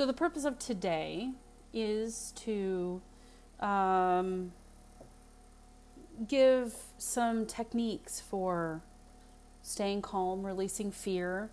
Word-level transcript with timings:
So, 0.00 0.06
the 0.06 0.14
purpose 0.14 0.46
of 0.46 0.58
today 0.58 1.28
is 1.74 2.32
to 2.36 3.02
um, 3.60 4.52
give 6.26 6.74
some 6.96 7.44
techniques 7.44 8.18
for 8.18 8.80
staying 9.60 10.00
calm, 10.00 10.42
releasing 10.42 10.90
fear, 10.90 11.50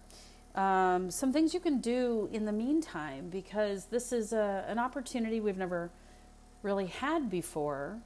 um, 0.56 1.12
some 1.12 1.34
things 1.34 1.54
you 1.54 1.60
can 1.60 1.82
do 1.82 2.30
in 2.32 2.46
the 2.46 2.54
meantime 2.54 3.28
because 3.30 3.88
this 3.88 4.14
is 4.14 4.32
a, 4.32 4.64
an 4.70 4.80
opportunity 4.80 5.42
we've 5.42 5.58
never 5.58 5.92
really 6.64 6.86
had 6.86 7.30
before 7.30 7.98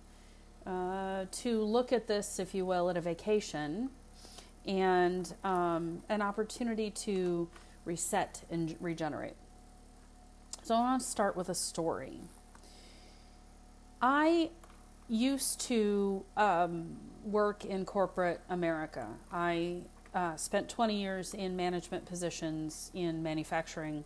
uh, 0.65 1.25
to 1.31 1.61
look 1.61 1.93
at 1.93 2.07
this, 2.07 2.39
if 2.39 2.55
you 2.55 2.65
will, 2.65 2.89
at 2.89 2.97
a 2.97 3.01
vacation 3.01 3.91
and 4.65 5.35
um, 5.43 6.01
an 6.09 6.23
opportunity 6.23 6.89
to 6.89 7.47
reset 7.85 8.41
and 8.49 8.75
regenerate. 8.79 9.35
So 10.71 10.77
I 10.77 10.79
want 10.79 11.01
to 11.01 11.07
start 11.09 11.35
with 11.35 11.49
a 11.49 11.53
story. 11.53 12.21
I 14.01 14.51
used 15.09 15.59
to 15.67 16.23
um, 16.37 16.95
work 17.25 17.65
in 17.65 17.83
corporate 17.83 18.39
America. 18.49 19.05
I 19.33 19.81
uh, 20.15 20.37
spent 20.37 20.69
20 20.69 20.95
years 20.95 21.33
in 21.33 21.57
management 21.57 22.05
positions 22.05 22.89
in 22.93 23.21
manufacturing, 23.21 24.05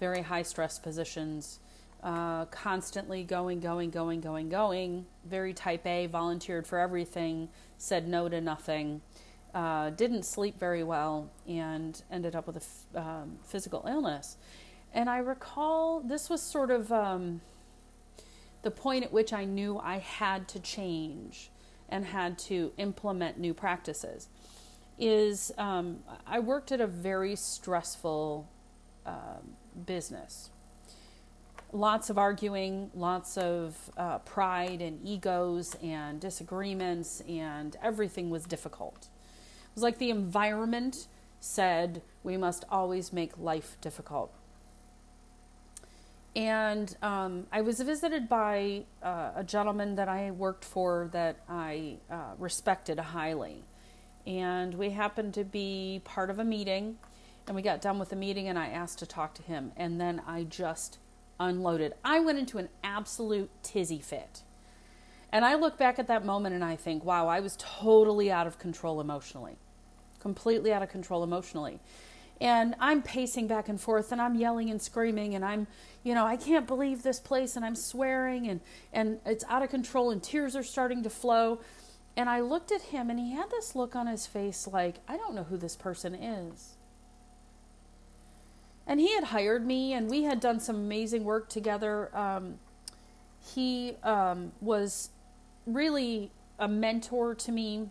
very 0.00 0.22
high 0.22 0.44
stress 0.44 0.78
positions, 0.78 1.60
uh, 2.02 2.46
constantly 2.46 3.22
going, 3.22 3.60
going, 3.60 3.90
going, 3.90 4.22
going, 4.22 4.48
going. 4.48 5.04
Very 5.26 5.52
type 5.52 5.86
A, 5.86 6.06
volunteered 6.06 6.66
for 6.66 6.78
everything, 6.78 7.50
said 7.76 8.08
no 8.08 8.30
to 8.30 8.40
nothing, 8.40 9.02
uh, 9.54 9.90
didn't 9.90 10.22
sleep 10.22 10.58
very 10.58 10.82
well, 10.82 11.28
and 11.46 12.02
ended 12.10 12.34
up 12.34 12.46
with 12.46 12.56
a 12.56 12.60
f- 12.60 13.06
um, 13.06 13.38
physical 13.44 13.84
illness. 13.86 14.38
And 14.92 15.08
I 15.08 15.18
recall 15.18 16.00
this 16.00 16.30
was 16.30 16.42
sort 16.42 16.70
of 16.70 16.90
um, 16.90 17.40
the 18.62 18.70
point 18.70 19.04
at 19.04 19.12
which 19.12 19.32
I 19.32 19.44
knew 19.44 19.78
I 19.78 19.98
had 19.98 20.48
to 20.48 20.60
change 20.60 21.50
and 21.88 22.04
had 22.04 22.38
to 22.38 22.72
implement 22.76 23.38
new 23.38 23.54
practices 23.54 24.28
is 24.98 25.52
um, 25.58 26.00
I 26.26 26.40
worked 26.40 26.72
at 26.72 26.80
a 26.80 26.86
very 26.86 27.36
stressful 27.36 28.48
uh, 29.06 29.38
business. 29.86 30.50
Lots 31.72 32.10
of 32.10 32.18
arguing, 32.18 32.90
lots 32.94 33.36
of 33.36 33.76
uh, 33.96 34.18
pride 34.18 34.80
and 34.80 34.98
egos 35.06 35.76
and 35.82 36.18
disagreements, 36.20 37.22
and 37.28 37.76
everything 37.82 38.30
was 38.30 38.44
difficult. 38.44 39.06
It 39.06 39.74
was 39.74 39.82
like 39.82 39.98
the 39.98 40.10
environment 40.10 41.06
said 41.40 42.02
we 42.22 42.36
must 42.36 42.64
always 42.70 43.12
make 43.12 43.38
life 43.38 43.76
difficult. 43.80 44.34
And 46.36 46.94
um, 47.02 47.46
I 47.50 47.62
was 47.62 47.80
visited 47.80 48.28
by 48.28 48.84
uh, 49.02 49.30
a 49.36 49.44
gentleman 49.44 49.96
that 49.96 50.08
I 50.08 50.30
worked 50.30 50.64
for 50.64 51.08
that 51.12 51.40
I 51.48 51.96
uh, 52.10 52.34
respected 52.38 52.98
highly 52.98 53.64
and 54.26 54.74
we 54.74 54.90
happened 54.90 55.32
to 55.34 55.42
be 55.42 56.02
part 56.04 56.28
of 56.28 56.38
a 56.38 56.44
meeting 56.44 56.98
and 57.46 57.56
we 57.56 57.62
got 57.62 57.80
done 57.80 57.98
with 57.98 58.10
the 58.10 58.16
meeting 58.16 58.46
and 58.46 58.58
I 58.58 58.66
asked 58.66 58.98
to 58.98 59.06
talk 59.06 59.32
to 59.34 59.42
him 59.42 59.72
and 59.76 59.98
then 59.98 60.20
I 60.26 60.44
just 60.44 60.98
unloaded. 61.40 61.94
I 62.04 62.20
went 62.20 62.38
into 62.38 62.58
an 62.58 62.68
absolute 62.84 63.50
tizzy 63.62 64.00
fit. 64.00 64.42
And 65.32 65.44
I 65.44 65.54
look 65.54 65.78
back 65.78 65.98
at 65.98 66.08
that 66.08 66.24
moment 66.24 66.54
and 66.54 66.64
I 66.64 66.76
think, 66.76 67.04
wow, 67.04 67.26
I 67.26 67.40
was 67.40 67.56
totally 67.58 68.30
out 68.30 68.46
of 68.46 68.58
control 68.58 69.00
emotionally. 69.00 69.56
Completely 70.20 70.72
out 70.72 70.82
of 70.82 70.90
control 70.90 71.22
emotionally. 71.22 71.80
And 72.40 72.74
I'm 72.78 73.02
pacing 73.02 73.48
back 73.48 73.68
and 73.68 73.80
forth 73.80 74.12
and 74.12 74.20
I'm 74.20 74.36
yelling 74.36 74.70
and 74.70 74.80
screaming 74.80 75.34
and 75.34 75.44
I'm, 75.44 75.66
you 76.04 76.14
know, 76.14 76.24
I 76.24 76.36
can't 76.36 76.66
believe 76.66 77.02
this 77.02 77.18
place 77.18 77.56
and 77.56 77.64
I'm 77.64 77.74
swearing 77.74 78.46
and 78.46 78.60
and 78.92 79.18
it's 79.26 79.44
out 79.48 79.62
of 79.62 79.70
control 79.70 80.10
and 80.10 80.22
tears 80.22 80.54
are 80.54 80.62
starting 80.62 81.02
to 81.02 81.10
flow. 81.10 81.60
And 82.16 82.28
I 82.28 82.40
looked 82.40 82.70
at 82.72 82.82
him 82.82 83.10
and 83.10 83.18
he 83.18 83.32
had 83.32 83.50
this 83.50 83.74
look 83.74 83.96
on 83.96 84.06
his 84.06 84.26
face 84.26 84.68
like, 84.72 84.96
I 85.08 85.16
don't 85.16 85.34
know 85.34 85.44
who 85.44 85.56
this 85.56 85.76
person 85.76 86.14
is. 86.14 86.76
And 88.86 89.00
he 89.00 89.14
had 89.14 89.24
hired 89.24 89.66
me 89.66 89.92
and 89.92 90.08
we 90.08 90.22
had 90.22 90.40
done 90.40 90.60
some 90.60 90.76
amazing 90.76 91.24
work 91.24 91.48
together. 91.48 92.16
Um, 92.16 92.58
he 93.54 93.96
um, 94.02 94.52
was 94.60 95.10
really 95.66 96.30
a 96.58 96.68
mentor 96.68 97.34
to 97.34 97.52
me 97.52 97.88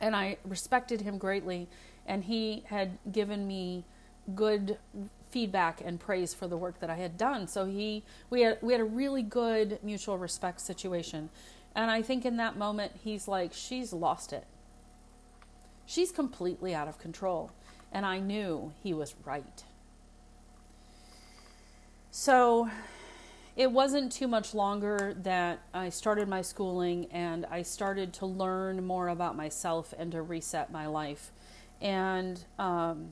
and 0.00 0.14
I 0.14 0.36
respected 0.44 1.00
him 1.00 1.18
greatly. 1.18 1.68
And 2.10 2.24
he 2.24 2.64
had 2.66 2.98
given 3.12 3.46
me 3.46 3.84
good 4.34 4.78
feedback 5.30 5.80
and 5.80 6.00
praise 6.00 6.34
for 6.34 6.48
the 6.48 6.56
work 6.56 6.80
that 6.80 6.90
I 6.90 6.96
had 6.96 7.16
done. 7.16 7.46
So 7.46 7.66
he 7.66 8.02
we 8.30 8.42
had 8.42 8.58
we 8.60 8.72
had 8.72 8.80
a 8.80 8.84
really 8.84 9.22
good 9.22 9.78
mutual 9.82 10.18
respect 10.18 10.60
situation. 10.60 11.30
And 11.76 11.88
I 11.88 12.02
think 12.02 12.26
in 12.26 12.36
that 12.38 12.56
moment, 12.56 12.92
he's 13.04 13.28
like, 13.28 13.52
she's 13.52 13.92
lost 13.92 14.32
it. 14.32 14.44
She's 15.86 16.10
completely 16.10 16.74
out 16.74 16.88
of 16.88 16.98
control. 16.98 17.52
And 17.92 18.04
I 18.04 18.18
knew 18.18 18.72
he 18.82 18.92
was 18.92 19.14
right. 19.24 19.62
So 22.10 22.68
it 23.54 23.70
wasn't 23.70 24.10
too 24.10 24.26
much 24.26 24.52
longer 24.52 25.14
that 25.22 25.60
I 25.72 25.90
started 25.90 26.28
my 26.28 26.42
schooling 26.42 27.06
and 27.12 27.46
I 27.46 27.62
started 27.62 28.12
to 28.14 28.26
learn 28.26 28.84
more 28.84 29.06
about 29.06 29.36
myself 29.36 29.94
and 29.96 30.10
to 30.10 30.22
reset 30.22 30.72
my 30.72 30.86
life. 30.88 31.30
And 31.80 32.44
um, 32.58 33.10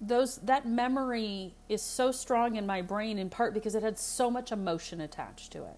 those 0.00 0.36
that 0.38 0.66
memory 0.66 1.54
is 1.68 1.82
so 1.82 2.12
strong 2.12 2.56
in 2.56 2.66
my 2.66 2.82
brain 2.82 3.18
in 3.18 3.30
part 3.30 3.54
because 3.54 3.74
it 3.74 3.82
had 3.82 3.98
so 3.98 4.30
much 4.30 4.52
emotion 4.52 5.00
attached 5.00 5.52
to 5.52 5.64
it. 5.64 5.76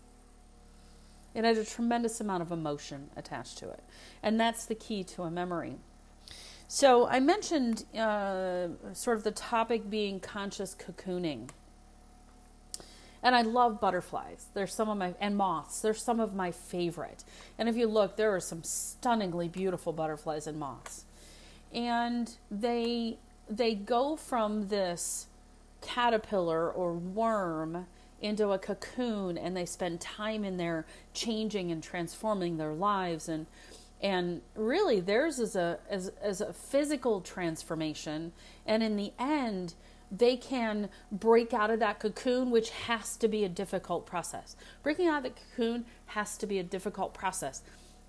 It 1.34 1.44
had 1.44 1.56
a 1.56 1.64
tremendous 1.64 2.20
amount 2.20 2.42
of 2.42 2.50
emotion 2.50 3.10
attached 3.16 3.58
to 3.58 3.70
it. 3.70 3.82
And 4.22 4.38
that's 4.38 4.66
the 4.66 4.74
key 4.74 5.04
to 5.04 5.22
a 5.22 5.30
memory. 5.30 5.76
So 6.66 7.08
I 7.08 7.20
mentioned 7.20 7.84
uh, 7.96 8.68
sort 8.92 9.16
of 9.16 9.24
the 9.24 9.30
topic 9.30 9.88
being 9.88 10.20
conscious 10.20 10.74
cocooning. 10.74 11.50
And 13.22 13.34
I 13.34 13.42
love 13.42 13.80
butterflies. 13.80 14.46
They're 14.54 14.66
some 14.66 14.88
of 14.88 14.96
my 14.96 15.14
and 15.20 15.36
moths. 15.36 15.80
They're 15.80 15.94
some 15.94 16.20
of 16.20 16.34
my 16.34 16.50
favorite. 16.50 17.24
And 17.58 17.68
if 17.68 17.76
you 17.76 17.86
look, 17.86 18.16
there 18.16 18.34
are 18.34 18.40
some 18.40 18.62
stunningly 18.62 19.48
beautiful 19.48 19.92
butterflies 19.92 20.46
and 20.46 20.58
moths. 20.58 21.04
And 21.72 22.34
they 22.50 23.18
they 23.48 23.74
go 23.74 24.16
from 24.16 24.68
this 24.68 25.26
caterpillar 25.80 26.70
or 26.70 26.92
worm 26.94 27.86
into 28.20 28.50
a 28.50 28.58
cocoon 28.58 29.38
and 29.38 29.56
they 29.56 29.64
spend 29.64 30.00
time 30.00 30.44
in 30.44 30.56
there 30.56 30.86
changing 31.14 31.70
and 31.72 31.82
transforming 31.82 32.58
their 32.58 32.72
lives 32.72 33.28
and 33.28 33.46
and 34.02 34.40
really 34.54 35.00
theirs 35.00 35.38
is 35.38 35.56
a 35.56 35.78
as, 35.88 36.12
as 36.22 36.40
a 36.40 36.52
physical 36.52 37.20
transformation 37.20 38.32
and 38.66 38.82
in 38.82 38.96
the 38.96 39.12
end 39.18 39.74
they 40.10 40.36
can 40.36 40.88
break 41.12 41.54
out 41.54 41.70
of 41.70 41.78
that 41.80 42.00
cocoon 42.00 42.50
which 42.50 42.70
has 42.70 43.16
to 43.16 43.28
be 43.28 43.44
a 43.44 43.48
difficult 43.48 44.06
process. 44.06 44.56
Breaking 44.82 45.06
out 45.06 45.18
of 45.18 45.34
the 45.34 45.40
cocoon 45.56 45.84
has 46.06 46.36
to 46.38 46.46
be 46.46 46.58
a 46.58 46.64
difficult 46.64 47.14
process. 47.14 47.62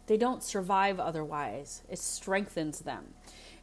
They 0.08 0.18
don't 0.18 0.44
survive 0.44 1.00
otherwise. 1.00 1.84
It 1.90 2.00
strengthens 2.00 2.80
them. 2.80 3.14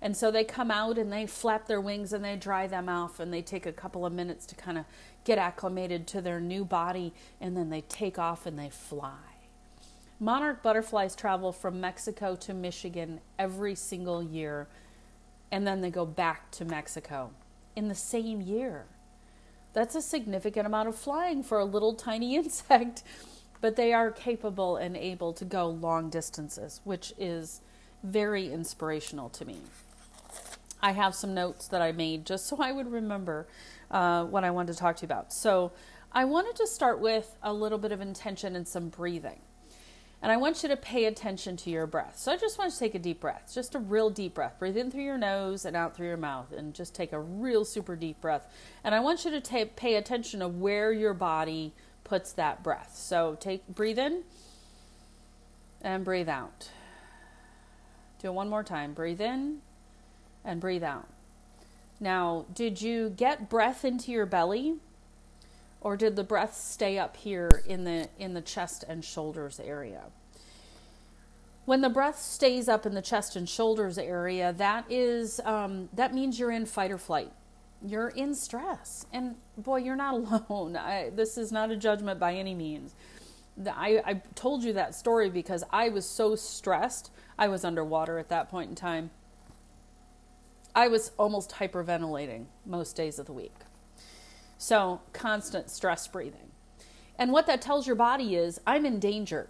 And 0.00 0.16
so 0.16 0.30
they 0.30 0.44
come 0.44 0.70
out 0.70 0.96
and 0.96 1.12
they 1.12 1.26
flap 1.26 1.66
their 1.66 1.80
wings 1.80 2.12
and 2.12 2.24
they 2.24 2.36
dry 2.36 2.68
them 2.68 2.88
off 2.88 3.18
and 3.18 3.32
they 3.32 3.42
take 3.42 3.66
a 3.66 3.72
couple 3.72 4.06
of 4.06 4.12
minutes 4.12 4.46
to 4.46 4.54
kind 4.54 4.78
of 4.78 4.84
get 5.24 5.38
acclimated 5.38 6.06
to 6.08 6.20
their 6.20 6.40
new 6.40 6.64
body 6.64 7.12
and 7.40 7.56
then 7.56 7.70
they 7.70 7.80
take 7.82 8.18
off 8.18 8.46
and 8.46 8.56
they 8.56 8.70
fly. 8.70 9.18
Monarch 10.20 10.62
butterflies 10.62 11.16
travel 11.16 11.52
from 11.52 11.80
Mexico 11.80 12.36
to 12.36 12.54
Michigan 12.54 13.20
every 13.38 13.74
single 13.74 14.22
year 14.22 14.68
and 15.50 15.66
then 15.66 15.80
they 15.80 15.90
go 15.90 16.06
back 16.06 16.50
to 16.52 16.64
Mexico 16.64 17.30
in 17.78 17.86
the 17.86 17.94
same 17.94 18.40
year. 18.40 18.86
That's 19.72 19.94
a 19.94 20.02
significant 20.02 20.66
amount 20.66 20.88
of 20.88 20.96
flying 20.96 21.44
for 21.44 21.60
a 21.60 21.64
little 21.64 21.94
tiny 21.94 22.34
insect, 22.40 23.04
but 23.60 23.76
they 23.76 23.92
are 23.92 24.10
capable 24.10 24.76
and 24.76 24.96
able 24.96 25.32
to 25.34 25.44
go 25.44 25.68
long 25.68 26.10
distances, 26.10 26.80
which 26.82 27.14
is 27.16 27.60
very 28.02 28.52
inspirational 28.52 29.28
to 29.30 29.44
me. 29.44 29.58
I 30.82 30.90
have 30.90 31.14
some 31.14 31.34
notes 31.34 31.68
that 31.68 31.80
I 31.80 31.92
made 31.92 32.26
just 32.26 32.46
so 32.48 32.56
I 32.60 32.72
would 32.72 32.90
remember 32.90 33.46
uh, 33.92 34.24
what 34.24 34.42
I 34.42 34.50
wanted 34.50 34.72
to 34.72 34.78
talk 34.78 34.96
to 34.96 35.02
you 35.02 35.06
about. 35.06 35.32
So, 35.32 35.72
I 36.10 36.24
wanted 36.24 36.56
to 36.56 36.66
start 36.66 37.00
with 37.00 37.36
a 37.42 37.52
little 37.52 37.76
bit 37.76 37.92
of 37.92 38.00
intention 38.00 38.56
and 38.56 38.66
some 38.66 38.88
breathing. 38.88 39.40
And 40.20 40.32
I 40.32 40.36
want 40.36 40.62
you 40.62 40.68
to 40.68 40.76
pay 40.76 41.04
attention 41.04 41.56
to 41.58 41.70
your 41.70 41.86
breath. 41.86 42.18
So 42.18 42.32
I 42.32 42.36
just 42.36 42.58
want 42.58 42.72
you 42.72 42.74
to 42.74 42.78
take 42.80 42.94
a 42.96 42.98
deep 42.98 43.20
breath, 43.20 43.52
just 43.54 43.76
a 43.76 43.78
real 43.78 44.10
deep 44.10 44.34
breath. 44.34 44.58
Breathe 44.58 44.76
in 44.76 44.90
through 44.90 45.04
your 45.04 45.18
nose 45.18 45.64
and 45.64 45.76
out 45.76 45.94
through 45.94 46.08
your 46.08 46.16
mouth, 46.16 46.52
and 46.52 46.74
just 46.74 46.94
take 46.94 47.12
a 47.12 47.20
real 47.20 47.64
super 47.64 47.94
deep 47.94 48.20
breath. 48.20 48.52
And 48.82 48.94
I 48.94 49.00
want 49.00 49.24
you 49.24 49.40
to 49.40 49.66
pay 49.66 49.94
attention 49.94 50.40
to 50.40 50.48
where 50.48 50.92
your 50.92 51.14
body 51.14 51.72
puts 52.02 52.32
that 52.32 52.64
breath. 52.64 52.96
So 52.96 53.36
take 53.38 53.66
breathe 53.68 53.98
in 53.98 54.24
and 55.82 56.04
breathe 56.04 56.28
out. 56.28 56.70
Do 58.20 58.28
it 58.28 58.34
one 58.34 58.48
more 58.48 58.64
time. 58.64 58.94
Breathe 58.94 59.20
in 59.20 59.58
and 60.44 60.60
breathe 60.60 60.82
out. 60.82 61.06
Now, 62.00 62.46
did 62.52 62.82
you 62.82 63.10
get 63.10 63.48
breath 63.48 63.84
into 63.84 64.10
your 64.10 64.26
belly? 64.26 64.76
Or 65.80 65.96
did 65.96 66.16
the 66.16 66.24
breath 66.24 66.56
stay 66.56 66.98
up 66.98 67.16
here 67.16 67.62
in 67.66 67.84
the 67.84 68.08
in 68.18 68.34
the 68.34 68.40
chest 68.40 68.84
and 68.88 69.04
shoulders 69.04 69.60
area? 69.60 70.04
When 71.66 71.82
the 71.82 71.90
breath 71.90 72.18
stays 72.18 72.68
up 72.68 72.86
in 72.86 72.94
the 72.94 73.02
chest 73.02 73.36
and 73.36 73.48
shoulders 73.48 73.98
area, 73.98 74.54
that 74.54 74.86
is 74.90 75.40
um, 75.44 75.88
that 75.92 76.14
means 76.14 76.38
you're 76.38 76.50
in 76.50 76.66
fight 76.66 76.90
or 76.90 76.98
flight. 76.98 77.30
You're 77.80 78.08
in 78.08 78.34
stress, 78.34 79.06
and 79.12 79.36
boy, 79.56 79.76
you're 79.76 79.94
not 79.94 80.14
alone. 80.48 80.76
I, 80.76 81.10
this 81.10 81.38
is 81.38 81.52
not 81.52 81.70
a 81.70 81.76
judgment 81.76 82.18
by 82.18 82.34
any 82.34 82.54
means. 82.54 82.94
I, 83.66 84.00
I 84.04 84.14
told 84.34 84.62
you 84.62 84.72
that 84.74 84.94
story 84.94 85.30
because 85.30 85.64
I 85.70 85.88
was 85.88 86.08
so 86.08 86.36
stressed. 86.36 87.10
I 87.38 87.48
was 87.48 87.64
underwater 87.64 88.18
at 88.18 88.28
that 88.30 88.48
point 88.48 88.70
in 88.70 88.76
time. 88.76 89.10
I 90.74 90.88
was 90.88 91.10
almost 91.18 91.50
hyperventilating 91.50 92.46
most 92.64 92.94
days 92.94 93.18
of 93.18 93.26
the 93.26 93.32
week. 93.32 93.54
So, 94.58 95.00
constant 95.12 95.70
stress 95.70 96.08
breathing. 96.08 96.50
And 97.16 97.32
what 97.32 97.46
that 97.46 97.62
tells 97.62 97.86
your 97.86 97.96
body 97.96 98.34
is 98.34 98.60
I'm 98.66 98.84
in 98.84 98.98
danger. 98.98 99.48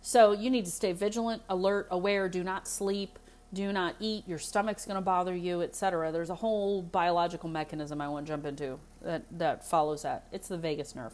So, 0.00 0.32
you 0.32 0.50
need 0.50 0.64
to 0.64 0.70
stay 0.70 0.92
vigilant, 0.92 1.42
alert, 1.48 1.88
aware, 1.90 2.28
do 2.28 2.44
not 2.44 2.68
sleep, 2.68 3.18
do 3.52 3.72
not 3.72 3.96
eat, 4.00 4.26
your 4.26 4.38
stomach's 4.38 4.86
going 4.86 4.94
to 4.96 5.02
bother 5.02 5.34
you, 5.34 5.62
etc. 5.62 6.10
There's 6.10 6.30
a 6.30 6.36
whole 6.36 6.80
biological 6.80 7.48
mechanism 7.48 8.00
I 8.00 8.08
won't 8.08 8.26
jump 8.26 8.46
into 8.46 8.78
that, 9.02 9.24
that 9.32 9.66
follows 9.66 10.02
that. 10.02 10.24
It's 10.32 10.48
the 10.48 10.56
vagus 10.56 10.94
nerve. 10.94 11.12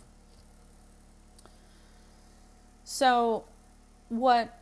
So, 2.84 3.44
what 4.08 4.56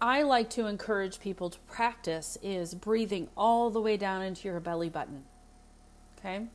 I 0.00 0.22
like 0.22 0.50
to 0.50 0.66
encourage 0.66 1.20
people 1.20 1.50
to 1.50 1.58
practice 1.60 2.38
is 2.42 2.74
breathing 2.74 3.28
all 3.36 3.70
the 3.70 3.80
way 3.80 3.96
down 3.96 4.22
into 4.22 4.46
your 4.46 4.60
belly 4.60 4.88
button. 4.88 5.24
Okay? 6.18 6.46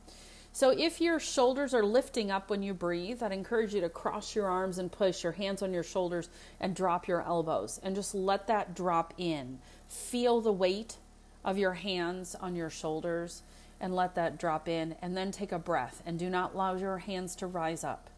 So 0.52 0.70
if 0.70 1.00
your 1.00 1.18
shoulders 1.18 1.74
are 1.74 1.82
lifting 1.82 2.30
up 2.30 2.48
when 2.48 2.62
you 2.62 2.74
breathe, 2.74 3.22
I'd 3.22 3.32
encourage 3.32 3.74
you 3.74 3.80
to 3.80 3.88
cross 3.88 4.36
your 4.36 4.46
arms 4.46 4.78
and 4.78 4.92
push 4.92 5.24
your 5.24 5.32
hands 5.32 5.62
on 5.62 5.72
your 5.72 5.82
shoulders 5.82 6.28
and 6.60 6.76
drop 6.76 7.08
your 7.08 7.22
elbows 7.22 7.80
and 7.82 7.96
just 7.96 8.14
let 8.14 8.46
that 8.46 8.74
drop 8.74 9.14
in. 9.18 9.58
Feel 9.88 10.40
the 10.40 10.52
weight 10.52 10.98
of 11.44 11.58
your 11.58 11.72
hands 11.72 12.36
on 12.36 12.54
your 12.54 12.70
shoulders 12.70 13.42
and 13.80 13.96
let 13.96 14.14
that 14.14 14.38
drop 14.38 14.68
in 14.68 14.94
and 15.02 15.16
then 15.16 15.32
take 15.32 15.50
a 15.50 15.58
breath 15.58 16.02
and 16.06 16.20
do 16.20 16.30
not 16.30 16.54
allow 16.54 16.76
your 16.76 16.98
hands 16.98 17.34
to 17.36 17.48
rise 17.48 17.82
up. 17.82 18.08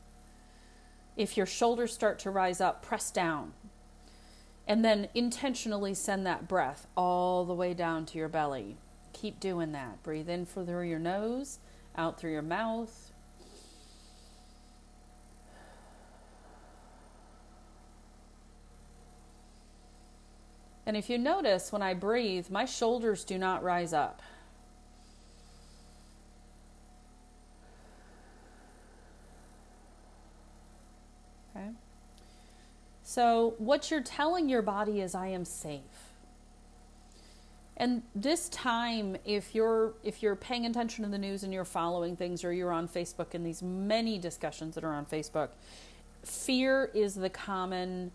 If 1.16 1.38
your 1.38 1.46
shoulders 1.46 1.94
start 1.94 2.18
to 2.20 2.30
rise 2.30 2.60
up, 2.60 2.82
press 2.82 3.10
down 3.10 3.54
and 4.68 4.84
then 4.84 5.08
intentionally 5.14 5.94
send 5.94 6.26
that 6.26 6.48
breath 6.48 6.86
all 6.96 7.44
the 7.44 7.54
way 7.54 7.72
down 7.72 8.04
to 8.06 8.18
your 8.18 8.28
belly. 8.28 8.76
Keep 9.16 9.40
doing 9.40 9.72
that. 9.72 10.02
Breathe 10.02 10.28
in 10.28 10.44
through 10.44 10.82
your 10.82 10.98
nose, 10.98 11.58
out 11.96 12.20
through 12.20 12.32
your 12.32 12.42
mouth. 12.42 13.12
And 20.84 20.98
if 20.98 21.08
you 21.08 21.16
notice 21.16 21.72
when 21.72 21.80
I 21.80 21.94
breathe, 21.94 22.50
my 22.50 22.66
shoulders 22.66 23.24
do 23.24 23.38
not 23.38 23.62
rise 23.62 23.94
up. 23.94 24.20
Okay. 31.56 31.70
So, 33.02 33.54
what 33.56 33.90
you're 33.90 34.02
telling 34.02 34.50
your 34.50 34.60
body 34.60 35.00
is, 35.00 35.14
I 35.14 35.28
am 35.28 35.46
safe. 35.46 36.05
And 37.78 38.02
this 38.14 38.48
time, 38.48 39.16
if 39.24 39.54
you're 39.54 39.92
if 40.02 40.22
you're 40.22 40.36
paying 40.36 40.64
attention 40.64 41.04
to 41.04 41.10
the 41.10 41.18
news 41.18 41.42
and 41.42 41.52
you're 41.52 41.64
following 41.66 42.16
things, 42.16 42.42
or 42.42 42.52
you're 42.52 42.72
on 42.72 42.88
Facebook 42.88 43.34
and 43.34 43.44
these 43.44 43.62
many 43.62 44.18
discussions 44.18 44.74
that 44.76 44.84
are 44.84 44.94
on 44.94 45.04
Facebook, 45.04 45.50
fear 46.24 46.90
is 46.94 47.14
the 47.14 47.28
common 47.28 48.12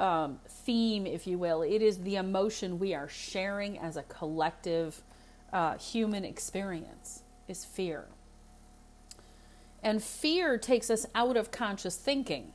um, 0.00 0.40
theme, 0.48 1.06
if 1.06 1.26
you 1.26 1.38
will. 1.38 1.62
It 1.62 1.82
is 1.82 1.98
the 1.98 2.16
emotion 2.16 2.80
we 2.80 2.94
are 2.94 3.08
sharing 3.08 3.78
as 3.78 3.96
a 3.96 4.02
collective 4.02 5.02
uh, 5.52 5.78
human 5.78 6.24
experience. 6.24 7.22
Is 7.46 7.64
fear, 7.64 8.06
and 9.82 10.02
fear 10.02 10.58
takes 10.58 10.90
us 10.90 11.06
out 11.14 11.36
of 11.36 11.50
conscious 11.50 11.96
thinking. 11.96 12.52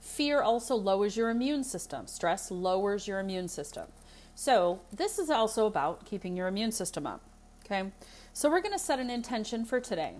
Fear 0.00 0.42
also 0.42 0.76
lowers 0.76 1.16
your 1.16 1.30
immune 1.30 1.64
system. 1.64 2.06
Stress 2.06 2.50
lowers 2.50 3.08
your 3.08 3.18
immune 3.20 3.48
system. 3.48 3.86
So, 4.34 4.80
this 4.92 5.18
is 5.18 5.30
also 5.30 5.66
about 5.66 6.04
keeping 6.04 6.36
your 6.36 6.48
immune 6.48 6.72
system 6.72 7.06
up. 7.06 7.22
Okay? 7.64 7.90
So, 8.32 8.50
we're 8.50 8.60
going 8.60 8.72
to 8.72 8.78
set 8.78 8.98
an 8.98 9.10
intention 9.10 9.64
for 9.64 9.80
today. 9.80 10.14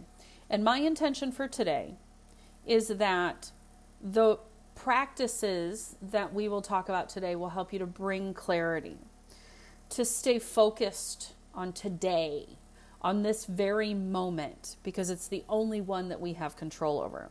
And 0.48 0.62
my 0.62 0.78
intention 0.78 1.32
for 1.32 1.48
today 1.48 1.94
is 2.66 2.88
that 2.88 3.50
the 4.00 4.38
practices 4.74 5.96
that 6.02 6.32
we 6.32 6.48
will 6.48 6.62
talk 6.62 6.88
about 6.88 7.08
today 7.08 7.34
will 7.36 7.50
help 7.50 7.72
you 7.72 7.78
to 7.78 7.86
bring 7.86 8.34
clarity, 8.34 8.98
to 9.90 10.04
stay 10.04 10.38
focused 10.38 11.32
on 11.54 11.72
today, 11.72 12.46
on 13.02 13.22
this 13.22 13.46
very 13.46 13.94
moment, 13.94 14.76
because 14.82 15.10
it's 15.10 15.28
the 15.28 15.44
only 15.48 15.80
one 15.80 16.08
that 16.08 16.20
we 16.20 16.34
have 16.34 16.56
control 16.56 17.00
over 17.00 17.30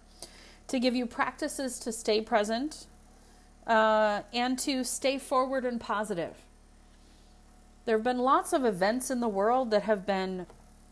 to 0.68 0.80
give 0.80 0.96
you 0.96 1.06
practices 1.06 1.80
to 1.80 1.92
stay 1.92 2.22
present 2.22 2.88
uh, 3.68 4.22
and 4.34 4.58
to 4.60 4.84
stay 4.84 5.18
forward 5.18 5.66
and 5.66 5.80
positive. 5.80 6.36
There 7.86 7.98
have 7.98 8.04
been 8.04 8.20
lots 8.20 8.54
of 8.54 8.64
events 8.64 9.12
in 9.12 9.20
the 9.20 9.28
world 9.28 9.72
that 9.72 9.84
have 9.84 10.06
been 10.06 10.48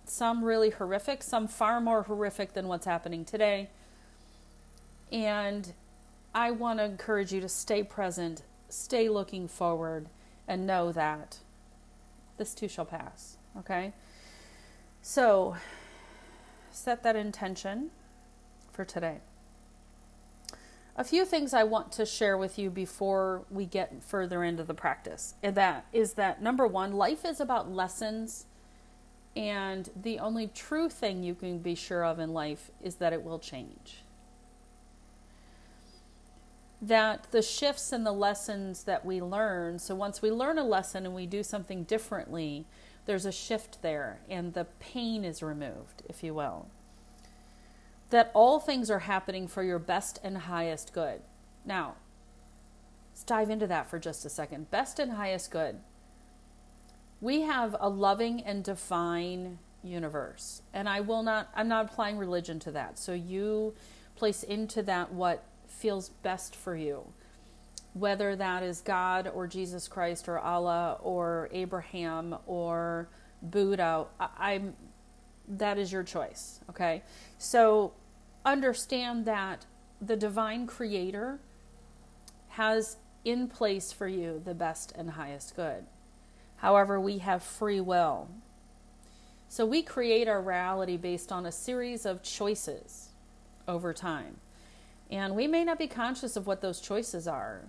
some 0.06 0.44
really 0.44 0.72
horrific, 0.72 1.24
some 1.24 1.48
far 1.48 1.80
more 1.80 2.04
horrific 2.04 2.54
than 2.54 2.68
what's 2.68 2.86
happening 2.86 3.24
today. 3.24 3.70
And 5.12 5.74
I 6.36 6.52
want 6.52 6.80
to 6.80 6.86
encourage 6.86 7.32
you 7.32 7.40
to 7.42 7.50
stay 7.50 7.84
present, 7.84 8.44
stay 8.70 9.08
looking 9.08 9.48
forward, 9.48 10.08
and 10.48 10.68
know 10.68 10.92
that 10.92 11.38
this 12.38 12.54
too 12.54 12.68
shall 12.68 12.86
pass. 12.86 13.38
Okay? 13.58 13.94
So, 15.02 15.56
set 16.72 17.04
that 17.04 17.16
intention 17.16 17.92
for 18.72 18.84
today 18.84 19.20
a 21.01 21.03
few 21.03 21.25
things 21.25 21.51
I 21.51 21.63
want 21.63 21.92
to 21.94 22.06
share 22.06 22.38
with 22.38 22.59
you 22.59 22.69
before 22.69 23.42
we 23.50 23.65
get 23.65 24.03
further 24.03 24.44
into 24.44 24.63
the 24.63 24.75
practice. 24.75 25.33
And 25.42 25.56
that 25.56 25.88
is 25.92 26.13
that 26.13 26.44
number 26.44 26.68
one, 26.68 26.94
life 26.94 27.25
is 27.25 27.39
about 27.39 27.71
lessons, 27.71 28.45
and 29.36 29.89
the 30.00 30.19
only 30.19 30.45
true 30.45 30.90
thing 30.90 31.23
you 31.23 31.33
can 31.33 31.57
be 31.57 31.73
sure 31.73 32.06
of 32.06 32.19
in 32.19 32.33
life 32.33 32.69
is 32.83 32.97
that 32.97 33.14
it 33.14 33.23
will 33.23 33.40
change. 33.40 34.04
That 36.80 37.26
the 37.31 37.42
shifts 37.42 37.92
and 37.92 38.06
the 38.06 38.11
lessons 38.11 38.83
that 38.83 39.04
we 39.04 39.23
learn, 39.23 39.80
so 39.80 39.95
once 39.95 40.21
we 40.21 40.30
learn 40.30 40.59
a 40.59 40.64
lesson 40.64 41.07
and 41.07 41.16
we 41.16 41.26
do 41.26 41.42
something 41.42 41.81
differently, 41.83 42.68
there's 43.07 43.26
a 43.26 43.31
shift 43.31 43.81
there, 43.81 44.19
and 44.30 44.54
the 44.54 44.68
pain 44.80 45.26
is 45.26 45.42
removed, 45.42 46.04
if 46.07 46.23
you 46.23 46.35
will 46.35 46.68
that 48.11 48.31
all 48.33 48.59
things 48.59 48.91
are 48.91 48.99
happening 48.99 49.47
for 49.47 49.63
your 49.63 49.80
best 49.80 50.19
and 50.23 50.37
highest 50.37 50.94
good. 50.94 51.21
Now, 51.65 51.95
let's 53.11 53.23
dive 53.23 53.49
into 53.49 53.68
that 53.68 53.89
for 53.89 53.99
just 53.99 54.25
a 54.25 54.30
second. 54.30 54.69
Best 54.69 54.99
and 54.99 55.13
highest 55.13 55.49
good. 55.49 55.77
We 57.19 57.41
have 57.41 57.75
a 57.80 57.89
loving 57.89 58.41
and 58.41 58.63
divine 58.63 59.59
universe. 59.83 60.61
And 60.73 60.89
I 60.89 60.99
will 61.01 61.23
not, 61.23 61.49
I'm 61.56 61.68
not 61.68 61.85
applying 61.85 62.18
religion 62.18 62.59
to 62.61 62.71
that. 62.71 62.99
So 62.99 63.13
you 63.13 63.73
place 64.15 64.44
into 64.44 64.83
that 64.83 65.11
what 65.11 65.44
feels 65.68 66.09
best 66.09 66.56
for 66.56 66.75
you. 66.75 67.13
Whether 67.94 68.35
that 68.35 68.63
is 68.63 68.81
God 68.81 69.30
or 69.33 69.47
Jesus 69.47 69.87
Christ 69.87 70.27
or 70.27 70.39
Allah 70.39 70.97
or 71.01 71.49
Abraham 71.51 72.35
or 72.45 73.09
Buddha, 73.41 74.06
I, 74.19 74.53
am 74.53 74.73
that 75.47 75.77
is 75.77 75.91
your 75.91 76.03
choice. 76.03 76.59
Okay. 76.69 77.01
So 77.37 77.94
understand 78.45 79.26
that 79.26 79.66
the 80.02 80.16
divine 80.16 80.66
creator 80.66 81.40
has 82.50 82.98
in 83.24 83.48
place 83.48 83.92
for 83.92 84.07
you 84.07 84.42
the 84.44 84.54
best 84.54 84.92
and 84.98 85.12
highest 85.12 85.56
good. 85.56 85.86
However, 86.57 87.00
we 87.00 87.19
have 87.19 87.44
free 87.44 87.80
will. 87.80 88.30
So 89.48 89.66
we 89.66 89.81
create 89.81 90.28
our 90.28 90.42
reality 90.42 90.98
based 90.98 91.31
on 91.31 91.45
a 91.45 91.52
series 91.52 92.06
of 92.06 92.24
choices 92.24 93.10
over 93.68 93.94
time. 93.94 94.38
And 95.10 95.36
we 95.36 95.45
may 95.45 95.64
not 95.64 95.78
be 95.78 95.88
conscious 95.88 96.36
of 96.36 96.48
what 96.48 96.62
those 96.62 96.80
choices 96.80 97.28
are. 97.28 97.64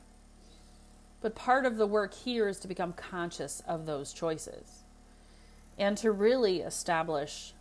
But 1.21 1.35
part 1.35 1.67
of 1.67 1.77
the 1.77 1.87
work 1.87 2.15
here 2.15 2.49
is 2.49 2.59
to 2.61 2.69
become 2.69 2.93
conscious 2.93 3.63
of 3.67 3.87
those 3.87 4.13
choices 4.13 4.83
and 5.79 5.97
to 5.99 6.11
really 6.13 6.61
establish 6.61 7.53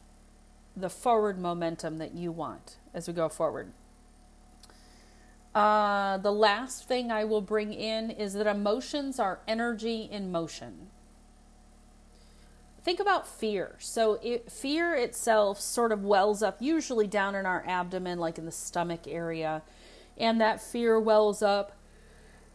the 0.75 0.89
forward 0.89 1.39
momentum 1.39 1.97
that 1.97 2.13
you 2.13 2.31
want 2.31 2.75
as 2.93 3.07
we 3.07 3.13
go 3.13 3.29
forward. 3.29 3.71
Uh, 5.53 6.17
the 6.17 6.31
last 6.31 6.87
thing 6.87 7.11
I 7.11 7.25
will 7.25 7.41
bring 7.41 7.73
in 7.73 8.09
is 8.09 8.33
that 8.33 8.47
emotions 8.47 9.19
are 9.19 9.39
energy 9.47 10.07
in 10.09 10.31
motion. 10.31 10.87
think 12.83 12.99
about 12.99 13.27
fear. 13.27 13.75
So, 13.79 14.13
it, 14.23 14.51
fear 14.51 14.95
itself 14.95 15.59
sort 15.59 15.91
of 15.91 16.03
wells 16.03 16.41
up 16.41 16.61
usually 16.61 17.05
down 17.05 17.35
in 17.35 17.45
our 17.45 17.63
abdomen, 17.67 18.17
like 18.17 18.39
in 18.39 18.45
the 18.45 18.51
stomach 18.51 19.01
area. 19.07 19.61
And 20.17 20.41
that 20.41 20.61
fear 20.61 20.99
wells 20.99 21.43
up, 21.43 21.73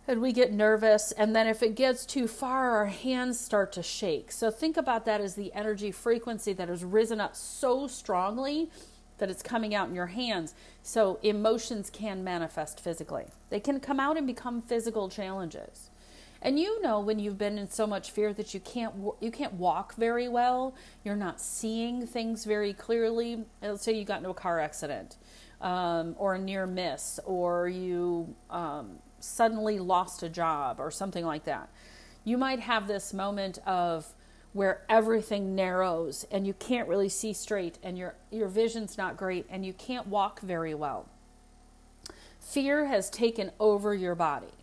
and 0.08 0.20
we 0.20 0.32
get 0.32 0.52
nervous. 0.52 1.12
And 1.12 1.36
then, 1.36 1.46
if 1.46 1.62
it 1.62 1.76
gets 1.76 2.04
too 2.04 2.26
far, 2.26 2.76
our 2.76 2.86
hands 2.86 3.38
start 3.38 3.72
to 3.74 3.84
shake. 3.84 4.32
So, 4.32 4.50
think 4.50 4.76
about 4.76 5.04
that 5.04 5.20
as 5.20 5.36
the 5.36 5.52
energy 5.52 5.92
frequency 5.92 6.52
that 6.54 6.68
has 6.68 6.82
risen 6.82 7.20
up 7.20 7.36
so 7.36 7.86
strongly 7.86 8.70
that 9.18 9.30
it's 9.30 9.42
coming 9.42 9.74
out 9.74 9.88
in 9.88 9.94
your 9.94 10.06
hands. 10.06 10.54
So, 10.82 11.18
emotions 11.22 11.90
can 11.90 12.22
manifest 12.24 12.80
physically, 12.80 13.26
they 13.50 13.60
can 13.60 13.80
come 13.80 14.00
out 14.00 14.16
and 14.16 14.26
become 14.26 14.62
physical 14.62 15.08
challenges. 15.08 15.90
And 16.42 16.60
you 16.60 16.80
know 16.82 17.00
when 17.00 17.18
you've 17.18 17.38
been 17.38 17.58
in 17.58 17.70
so 17.70 17.86
much 17.86 18.10
fear 18.10 18.32
that 18.34 18.54
you 18.54 18.60
can't 18.60 18.94
you 19.20 19.30
can't 19.30 19.54
walk 19.54 19.94
very 19.94 20.28
well, 20.28 20.74
you're 21.04 21.16
not 21.16 21.40
seeing 21.40 22.06
things 22.06 22.44
very 22.44 22.72
clearly. 22.72 23.44
Let's 23.62 23.82
say 23.82 23.92
you 23.92 24.04
got 24.04 24.18
into 24.18 24.30
a 24.30 24.34
car 24.34 24.60
accident, 24.60 25.16
um, 25.60 26.14
or 26.18 26.34
a 26.34 26.38
near 26.38 26.66
miss, 26.66 27.18
or 27.24 27.68
you 27.68 28.34
um, 28.50 28.98
suddenly 29.18 29.78
lost 29.78 30.22
a 30.22 30.28
job, 30.28 30.78
or 30.78 30.90
something 30.90 31.24
like 31.24 31.44
that. 31.44 31.68
You 32.24 32.38
might 32.38 32.60
have 32.60 32.86
this 32.86 33.14
moment 33.14 33.58
of 33.66 34.06
where 34.56 34.82
everything 34.88 35.54
narrows 35.54 36.26
and 36.30 36.46
you 36.46 36.54
can't 36.54 36.88
really 36.88 37.08
see 37.08 37.32
straight, 37.32 37.78
and 37.82 37.96
your 37.96 38.14
your 38.30 38.48
vision's 38.48 38.98
not 38.98 39.16
great, 39.16 39.46
and 39.50 39.64
you 39.64 39.72
can't 39.72 40.06
walk 40.06 40.40
very 40.40 40.74
well. 40.74 41.08
Fear 42.40 42.86
has 42.86 43.10
taken 43.10 43.50
over 43.58 43.94
your 43.94 44.14
body 44.14 44.56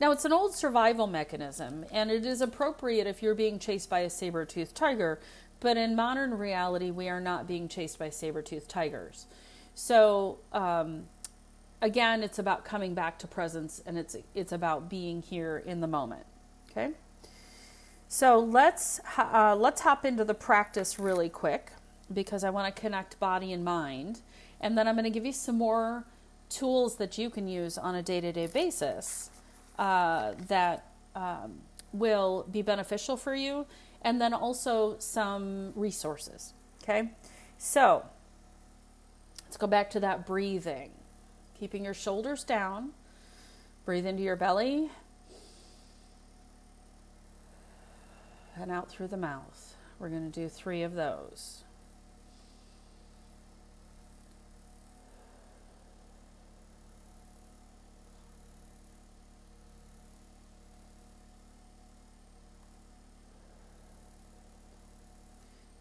now, 0.00 0.12
it's 0.12 0.24
an 0.24 0.32
old 0.32 0.54
survival 0.54 1.06
mechanism, 1.06 1.84
and 1.92 2.10
it 2.10 2.24
is 2.24 2.40
appropriate 2.40 3.06
if 3.06 3.22
you're 3.22 3.34
being 3.34 3.58
chased 3.58 3.90
by 3.90 4.00
a 4.00 4.10
saber 4.10 4.46
toothed 4.46 4.74
tiger, 4.74 5.20
but 5.60 5.76
in 5.76 5.94
modern 5.94 6.38
reality, 6.38 6.90
we 6.90 7.10
are 7.10 7.20
not 7.20 7.46
being 7.46 7.68
chased 7.68 7.98
by 7.98 8.08
saber 8.08 8.40
toothed 8.40 8.70
tigers. 8.70 9.26
So, 9.74 10.38
um, 10.54 11.04
again, 11.82 12.22
it's 12.22 12.38
about 12.38 12.64
coming 12.64 12.94
back 12.94 13.18
to 13.18 13.26
presence 13.26 13.82
and 13.84 13.98
it's, 13.98 14.16
it's 14.34 14.52
about 14.52 14.88
being 14.88 15.20
here 15.20 15.62
in 15.66 15.82
the 15.82 15.86
moment. 15.86 16.24
Okay? 16.70 16.92
So, 18.12 18.40
let's, 18.40 19.00
uh, 19.16 19.54
let's 19.56 19.82
hop 19.82 20.04
into 20.04 20.24
the 20.24 20.34
practice 20.34 20.98
really 20.98 21.28
quick 21.28 21.70
because 22.12 22.42
I 22.42 22.50
want 22.50 22.74
to 22.74 22.82
connect 22.82 23.20
body 23.20 23.52
and 23.52 23.64
mind. 23.64 24.22
And 24.60 24.76
then 24.76 24.88
I'm 24.88 24.96
going 24.96 25.04
to 25.04 25.10
give 25.10 25.24
you 25.24 25.32
some 25.32 25.56
more 25.56 26.02
tools 26.48 26.96
that 26.96 27.18
you 27.18 27.30
can 27.30 27.46
use 27.46 27.78
on 27.78 27.94
a 27.94 28.02
day 28.02 28.20
to 28.20 28.32
day 28.32 28.48
basis 28.48 29.30
uh, 29.78 30.32
that 30.48 30.86
um, 31.14 31.60
will 31.92 32.48
be 32.50 32.62
beneficial 32.62 33.16
for 33.16 33.32
you, 33.32 33.64
and 34.02 34.20
then 34.20 34.34
also 34.34 34.96
some 34.98 35.72
resources. 35.76 36.52
Okay, 36.82 37.10
so 37.58 38.04
let's 39.44 39.56
go 39.56 39.68
back 39.68 39.88
to 39.90 40.00
that 40.00 40.26
breathing, 40.26 40.90
keeping 41.56 41.84
your 41.84 41.94
shoulders 41.94 42.42
down. 42.42 42.90
Breathe 43.84 44.04
into 44.04 44.24
your 44.24 44.34
belly 44.34 44.90
and 48.60 48.70
out 48.70 48.88
through 48.90 49.08
the 49.08 49.16
mouth. 49.16 49.76
We're 49.98 50.08
going 50.08 50.30
to 50.30 50.40
do 50.40 50.48
three 50.48 50.82
of 50.82 50.94
those. 50.94 51.64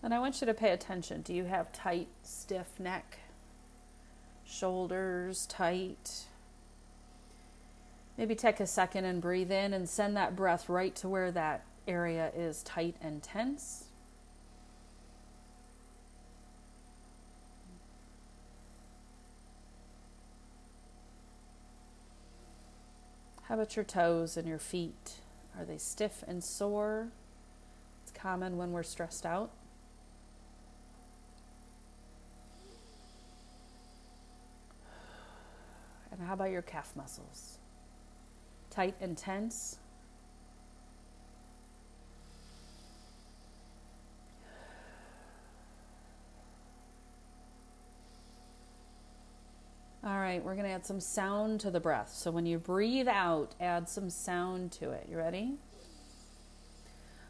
And 0.01 0.13
I 0.13 0.19
want 0.19 0.41
you 0.41 0.47
to 0.47 0.53
pay 0.53 0.71
attention. 0.71 1.21
Do 1.21 1.33
you 1.33 1.43
have 1.43 1.71
tight, 1.71 2.07
stiff 2.23 2.79
neck? 2.79 3.19
Shoulders 4.43 5.45
tight? 5.45 6.25
Maybe 8.17 8.33
take 8.33 8.59
a 8.59 8.65
second 8.65 9.05
and 9.05 9.21
breathe 9.21 9.51
in 9.51 9.71
and 9.71 9.87
send 9.87 10.17
that 10.17 10.35
breath 10.35 10.67
right 10.67 10.95
to 10.95 11.07
where 11.07 11.31
that 11.31 11.63
area 11.89 12.31
is 12.35 12.61
tight 12.63 12.95
and 13.01 13.21
tense. 13.23 13.85
How 23.43 23.55
about 23.55 23.75
your 23.75 23.83
toes 23.83 24.37
and 24.37 24.47
your 24.47 24.59
feet? 24.59 25.15
Are 25.57 25.65
they 25.65 25.79
stiff 25.79 26.23
and 26.27 26.43
sore? 26.43 27.07
It's 28.03 28.11
common 28.11 28.57
when 28.57 28.71
we're 28.71 28.83
stressed 28.83 29.25
out. 29.25 29.49
And 36.11 36.21
how 36.21 36.33
about 36.33 36.51
your 36.51 36.61
calf 36.61 36.95
muscles? 36.95 37.57
Tight 38.69 38.93
and 39.01 39.17
tense? 39.17 39.79
We're 50.49 50.55
going 50.55 50.65
to 50.65 50.73
add 50.73 50.83
some 50.83 50.99
sound 50.99 51.59
to 51.59 51.69
the 51.69 51.79
breath. 51.79 52.09
So 52.11 52.31
when 52.31 52.47
you 52.47 52.57
breathe 52.57 53.07
out, 53.07 53.53
add 53.61 53.87
some 53.87 54.09
sound 54.09 54.71
to 54.73 54.89
it. 54.89 55.05
You 55.07 55.17
ready? 55.17 55.53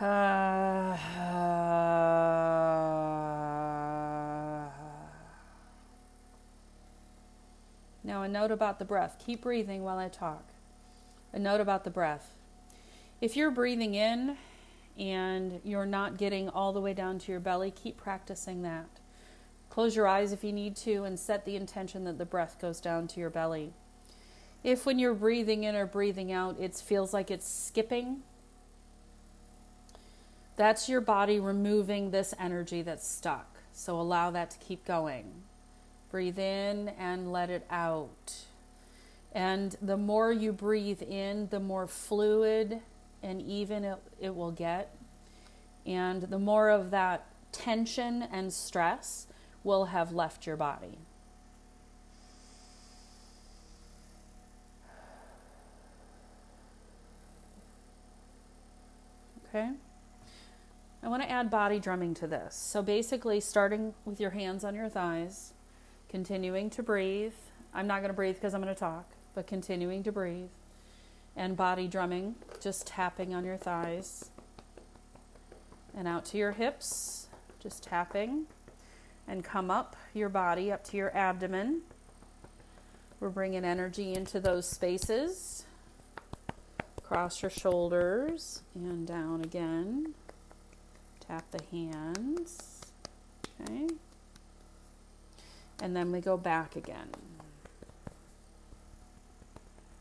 a 0.00 0.83
note 8.44 8.52
about 8.52 8.78
the 8.78 8.84
breath. 8.84 9.16
Keep 9.24 9.40
breathing 9.40 9.82
while 9.84 9.96
I 9.96 10.08
talk. 10.08 10.44
A 11.32 11.38
note 11.38 11.62
about 11.62 11.84
the 11.84 11.90
breath. 11.90 12.34
If 13.22 13.36
you're 13.36 13.50
breathing 13.50 13.94
in 13.94 14.36
and 14.98 15.62
you're 15.64 15.86
not 15.86 16.18
getting 16.18 16.50
all 16.50 16.74
the 16.74 16.80
way 16.80 16.92
down 16.92 17.18
to 17.20 17.32
your 17.32 17.40
belly, 17.40 17.70
keep 17.70 17.96
practicing 17.96 18.60
that. 18.60 18.84
Close 19.70 19.96
your 19.96 20.06
eyes 20.06 20.30
if 20.30 20.44
you 20.44 20.52
need 20.52 20.76
to 20.76 21.04
and 21.04 21.18
set 21.18 21.46
the 21.46 21.56
intention 21.56 22.04
that 22.04 22.18
the 22.18 22.26
breath 22.26 22.58
goes 22.60 22.82
down 22.82 23.08
to 23.08 23.20
your 23.20 23.30
belly. 23.30 23.72
If 24.62 24.84
when 24.84 24.98
you're 24.98 25.14
breathing 25.14 25.64
in 25.64 25.74
or 25.74 25.86
breathing 25.86 26.30
out, 26.30 26.60
it 26.60 26.74
feels 26.74 27.14
like 27.14 27.30
it's 27.30 27.48
skipping, 27.48 28.24
that's 30.56 30.86
your 30.86 31.00
body 31.00 31.40
removing 31.40 32.10
this 32.10 32.34
energy 32.38 32.82
that's 32.82 33.08
stuck. 33.08 33.56
So 33.72 33.98
allow 33.98 34.30
that 34.32 34.50
to 34.50 34.58
keep 34.58 34.84
going. 34.84 35.32
Breathe 36.14 36.38
in 36.38 36.90
and 36.90 37.32
let 37.32 37.50
it 37.50 37.66
out. 37.68 38.44
And 39.32 39.74
the 39.82 39.96
more 39.96 40.30
you 40.30 40.52
breathe 40.52 41.02
in, 41.02 41.48
the 41.48 41.58
more 41.58 41.88
fluid 41.88 42.78
and 43.20 43.42
even 43.42 43.82
it, 43.82 43.98
it 44.20 44.36
will 44.36 44.52
get. 44.52 44.94
And 45.84 46.22
the 46.22 46.38
more 46.38 46.70
of 46.70 46.92
that 46.92 47.26
tension 47.50 48.22
and 48.30 48.52
stress 48.52 49.26
will 49.64 49.86
have 49.86 50.12
left 50.12 50.46
your 50.46 50.54
body. 50.54 50.98
Okay? 59.48 59.70
I 61.02 61.08
want 61.08 61.24
to 61.24 61.28
add 61.28 61.50
body 61.50 61.80
drumming 61.80 62.14
to 62.14 62.28
this. 62.28 62.54
So 62.54 62.82
basically, 62.82 63.40
starting 63.40 63.94
with 64.04 64.20
your 64.20 64.30
hands 64.30 64.62
on 64.62 64.76
your 64.76 64.88
thighs, 64.88 65.53
continuing 66.14 66.70
to 66.70 66.80
breathe. 66.80 67.32
I'm 67.74 67.88
not 67.88 67.98
going 67.98 68.08
to 68.08 68.14
breathe 68.14 68.36
because 68.36 68.54
I'm 68.54 68.62
going 68.62 68.72
to 68.72 68.78
talk, 68.78 69.04
but 69.34 69.48
continuing 69.48 70.04
to 70.04 70.12
breathe. 70.12 70.46
And 71.34 71.56
body 71.56 71.88
drumming, 71.88 72.36
just 72.60 72.86
tapping 72.86 73.34
on 73.34 73.44
your 73.44 73.56
thighs. 73.56 74.30
And 75.92 76.06
out 76.06 76.24
to 76.26 76.36
your 76.36 76.52
hips, 76.52 77.26
just 77.58 77.82
tapping 77.82 78.46
and 79.26 79.42
come 79.42 79.72
up 79.72 79.96
your 80.14 80.28
body 80.28 80.70
up 80.70 80.84
to 80.84 80.96
your 80.96 81.12
abdomen. 81.16 81.80
We're 83.18 83.30
bringing 83.30 83.64
energy 83.64 84.14
into 84.14 84.38
those 84.38 84.68
spaces. 84.68 85.64
Cross 87.02 87.42
your 87.42 87.50
shoulders 87.50 88.62
and 88.76 89.04
down 89.04 89.40
again. 89.40 90.14
Tap 91.18 91.44
the 91.50 91.64
hands. 91.72 92.82
Okay. 93.60 93.88
And 95.84 95.94
then 95.94 96.10
we 96.10 96.20
go 96.20 96.36
back 96.38 96.76
again. 96.76 97.10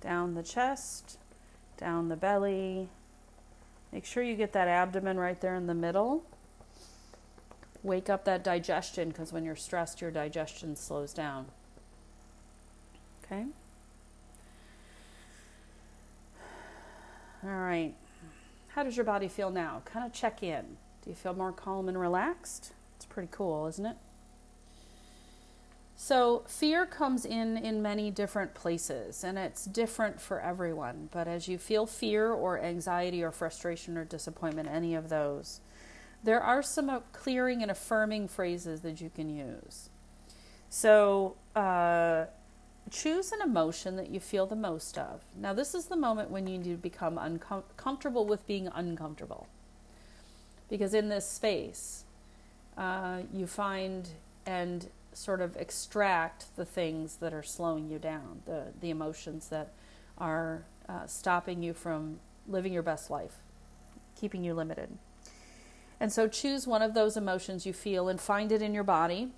Down 0.01 0.33
the 0.33 0.43
chest, 0.43 1.17
down 1.77 2.07
the 2.07 2.15
belly, 2.15 2.87
Make 3.93 4.05
sure 4.05 4.23
you 4.23 4.35
get 4.35 4.53
that 4.53 4.67
abdomen 4.67 5.19
right 5.19 5.39
there 5.39 5.53
in 5.53 5.67
the 5.67 5.75
middle. 5.75 6.23
Wake 7.83 8.09
up 8.09 8.25
that 8.25 8.43
digestion 8.43 9.09
because 9.09 9.31
when 9.31 9.45
you're 9.45 9.55
stressed, 9.55 10.01
your 10.01 10.09
digestion 10.09 10.75
slows 10.75 11.13
down. 11.13 11.45
Okay? 13.23 13.45
All 17.43 17.51
right. 17.51 17.93
How 18.69 18.81
does 18.81 18.97
your 18.97 19.03
body 19.03 19.27
feel 19.27 19.51
now? 19.51 19.83
Kind 19.85 20.07
of 20.07 20.11
check 20.11 20.41
in. 20.41 20.65
Do 21.03 21.11
you 21.11 21.15
feel 21.15 21.35
more 21.35 21.51
calm 21.51 21.87
and 21.87 21.99
relaxed? 21.99 22.71
It's 22.95 23.05
pretty 23.05 23.29
cool, 23.31 23.67
isn't 23.67 23.85
it? 23.85 23.97
So, 25.95 26.43
fear 26.47 26.85
comes 26.85 27.23
in 27.23 27.55
in 27.55 27.81
many 27.81 28.09
different 28.11 28.53
places 28.53 29.23
and 29.23 29.37
it's 29.37 29.65
different 29.65 30.19
for 30.19 30.39
everyone. 30.39 31.09
But 31.11 31.27
as 31.27 31.47
you 31.47 31.57
feel 31.57 31.85
fear 31.85 32.31
or 32.31 32.59
anxiety 32.59 33.23
or 33.23 33.31
frustration 33.31 33.97
or 33.97 34.03
disappointment, 34.03 34.69
any 34.69 34.95
of 34.95 35.09
those, 35.09 35.61
there 36.23 36.41
are 36.41 36.63
some 36.63 37.03
clearing 37.11 37.61
and 37.61 37.69
affirming 37.69 38.27
phrases 38.27 38.81
that 38.81 39.01
you 39.01 39.11
can 39.13 39.29
use. 39.29 39.89
So, 40.69 41.35
uh, 41.55 42.25
choose 42.89 43.31
an 43.31 43.41
emotion 43.41 43.95
that 43.95 44.09
you 44.09 44.19
feel 44.19 44.45
the 44.45 44.55
most 44.55 44.97
of. 44.97 45.21
Now, 45.35 45.53
this 45.53 45.75
is 45.75 45.85
the 45.85 45.95
moment 45.95 46.31
when 46.31 46.47
you 46.47 46.57
need 46.57 46.65
to 46.65 46.77
become 46.77 47.17
uncomfortable 47.17 48.25
with 48.25 48.45
being 48.47 48.67
uncomfortable. 48.67 49.47
Because 50.69 50.93
in 50.93 51.09
this 51.09 51.29
space, 51.29 52.03
uh, 52.77 53.19
you 53.31 53.47
find 53.47 54.09
and 54.45 54.87
sort 55.13 55.41
of 55.41 55.55
extract 55.57 56.55
the 56.55 56.65
things 56.65 57.17
that 57.17 57.33
are 57.33 57.43
slowing 57.43 57.89
you 57.89 57.99
down, 57.99 58.41
the, 58.45 58.67
the 58.81 58.89
emotions 58.89 59.49
that 59.49 59.73
are 60.17 60.63
uh, 60.89 61.05
stopping 61.05 61.63
you 61.63 61.73
from 61.73 62.19
living 62.47 62.73
your 62.73 62.83
best 62.83 63.09
life, 63.09 63.37
keeping 64.19 64.43
you 64.43 64.53
limited. 64.53 64.89
And 65.99 66.11
so 66.11 66.27
choose 66.27 66.67
one 66.67 66.81
of 66.81 66.93
those 66.93 67.15
emotions 67.15 67.65
you 67.65 67.73
feel 67.73 68.09
and 68.09 68.19
find 68.19 68.51
it 68.51 68.61
in 68.61 68.73
your 68.73 68.83
body. 68.83 69.31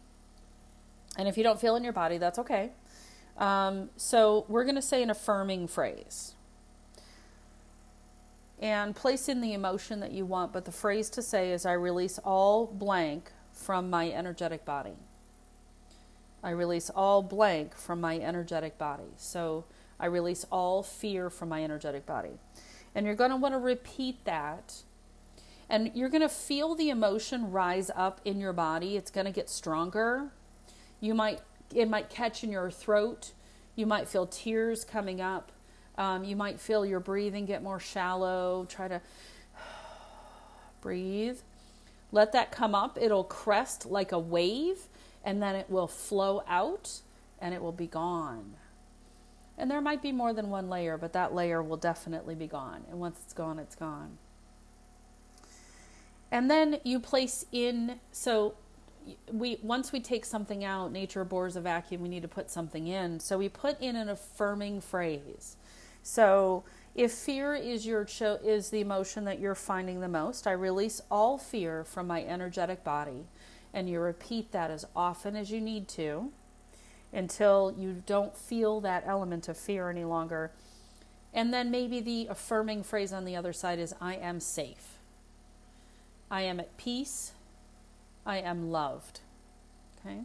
And 1.18 1.28
if 1.28 1.38
you 1.38 1.44
don't 1.44 1.60
feel 1.60 1.76
in 1.76 1.84
your 1.84 1.94
body, 1.94 2.18
that's 2.18 2.40
okay. 2.40 2.72
Um, 3.38 3.90
so 3.98 4.46
we're 4.48 4.64
going 4.64 4.76
to 4.76 4.82
say 4.82 5.04
an 5.04 5.10
affirming 5.10 5.68
phrase. 5.68 6.34
And 8.60 8.96
place 8.96 9.28
in 9.28 9.42
the 9.42 9.54
emotion 9.54 10.00
that 10.00 10.12
you 10.12 10.26
want, 10.26 10.54
but 10.54 10.66
the 10.66 10.72
phrase 10.72 11.10
to 11.12 11.22
say 11.22 11.52
is 11.52 11.66
I 11.66 11.74
release 11.74 12.20
all 12.20 12.68
blank 12.68 13.32
from 13.52 13.90
my 13.90 14.10
energetic 14.10 14.66
body. 14.66 14.96
I 16.46 16.52
release 16.52 16.92
all 16.92 17.24
blank 17.24 17.76
from 17.76 18.00
my 18.00 18.20
energetic 18.20 18.78
body. 18.78 19.16
So 19.18 19.66
I 20.00 20.06
release 20.06 20.46
all 20.52 20.84
fear 20.84 21.32
from 21.32 21.50
my 21.50 21.64
energetic 21.64 22.06
body. 22.06 22.38
And 22.94 23.08
you're 23.08 23.16
going 23.16 23.32
to 23.32 23.36
want 23.36 23.56
to 23.56 23.60
repeat 23.60 24.24
that. 24.26 24.84
And 25.68 25.90
you're 25.96 26.08
going 26.08 26.22
to 26.22 26.30
feel 26.30 26.76
the 26.76 26.92
emotion 26.92 27.52
rise 27.52 27.90
up 27.96 28.22
in 28.24 28.40
your 28.40 28.54
body. 28.54 28.96
It's 28.96 29.10
going 29.10 29.26
to 29.26 29.32
get 29.32 29.50
stronger. 29.50 30.30
You 31.00 31.16
might 31.16 31.42
it 31.74 31.90
might 31.90 32.12
catch 32.12 32.44
in 32.44 32.52
your 32.52 32.70
throat. 32.70 33.32
You 33.76 33.88
might 33.88 34.08
feel 34.08 34.28
tears 34.28 34.86
coming 34.86 35.20
up. 35.20 35.52
Um, 35.98 36.24
you 36.24 36.36
might 36.36 36.60
feel 36.60 36.86
your 36.86 37.00
breathing 37.00 37.48
get 37.48 37.64
more 37.64 37.80
shallow. 37.80 38.68
Try 38.70 38.88
to 38.88 39.02
breathe. 40.82 41.40
Let 42.12 42.34
that 42.34 42.52
come 42.52 42.76
up. 42.76 43.00
It'll 43.02 43.24
crest 43.24 43.88
like 43.88 44.12
a 44.12 44.20
wave 44.20 44.88
and 45.26 45.42
then 45.42 45.56
it 45.56 45.70
will 45.70 45.88
flow 45.88 46.44
out 46.48 47.02
and 47.40 47.54
it 47.54 47.62
will 47.62 47.74
be 47.74 47.88
gone. 47.88 48.54
And 49.58 49.70
there 49.72 49.82
might 49.82 50.02
be 50.02 50.12
more 50.12 50.34
than 50.34 50.50
one 50.50 50.70
layer, 50.70 50.98
but 50.98 51.14
that 51.14 51.34
layer 51.34 51.64
will 51.64 51.78
definitely 51.78 52.36
be 52.36 52.48
gone. 52.48 52.84
And 52.90 53.00
once 53.00 53.20
it's 53.24 53.34
gone, 53.34 53.58
it's 53.58 53.76
gone. 53.76 54.18
And 56.32 56.50
then 56.50 56.80
you 56.84 57.00
place 57.00 57.46
in 57.52 58.00
so 58.12 58.56
we 59.32 59.60
once 59.62 59.92
we 59.92 60.00
take 60.00 60.26
something 60.26 60.64
out, 60.64 60.92
nature 60.92 61.24
bores 61.24 61.56
a 61.56 61.62
vacuum, 61.62 62.02
we 62.02 62.10
need 62.10 62.24
to 62.24 62.28
put 62.28 62.50
something 62.50 62.88
in. 62.88 63.20
So 63.20 63.38
we 63.38 63.50
put 63.50 63.80
in 63.82 63.96
an 63.96 64.10
affirming 64.10 64.82
phrase. 64.82 65.58
So 66.04 66.64
if 66.94 67.12
fear 67.12 67.56
is 67.56 67.86
your 67.86 68.06
cho- 68.06 68.40
is 68.44 68.70
the 68.70 68.80
emotion 68.80 69.26
that 69.26 69.40
you're 69.40 69.56
finding 69.56 70.02
the 70.02 70.08
most, 70.08 70.48
I 70.48 70.52
release 70.52 71.02
all 71.10 71.38
fear 71.38 71.84
from 71.84 72.08
my 72.08 72.24
energetic 72.24 72.84
body 72.84 73.26
and 73.76 73.90
you 73.90 74.00
repeat 74.00 74.54
that 74.54 74.72
as 74.72 74.86
often 74.96 75.36
as 75.36 75.52
you 75.52 75.60
need 75.60 75.90
to 75.90 76.32
until 77.14 77.76
you 77.78 78.02
don't 78.06 78.36
feel 78.36 78.80
that 78.82 79.04
element 79.06 79.50
of 79.50 79.58
fear 79.58 79.90
any 79.90 80.06
longer. 80.06 80.52
And 81.34 81.54
then 81.54 81.70
maybe 81.70 82.00
the 82.00 82.28
affirming 82.28 82.84
phrase 82.84 83.12
on 83.12 83.26
the 83.26 83.36
other 83.36 83.52
side 83.52 83.78
is 83.78 83.94
I 84.00 84.16
am 84.16 84.40
safe. 84.40 84.98
I 86.32 86.44
am 86.44 86.62
at 86.62 86.78
peace. 86.78 87.34
I 88.26 88.38
am 88.38 88.72
loved. 88.72 89.20
Okay? 90.00 90.22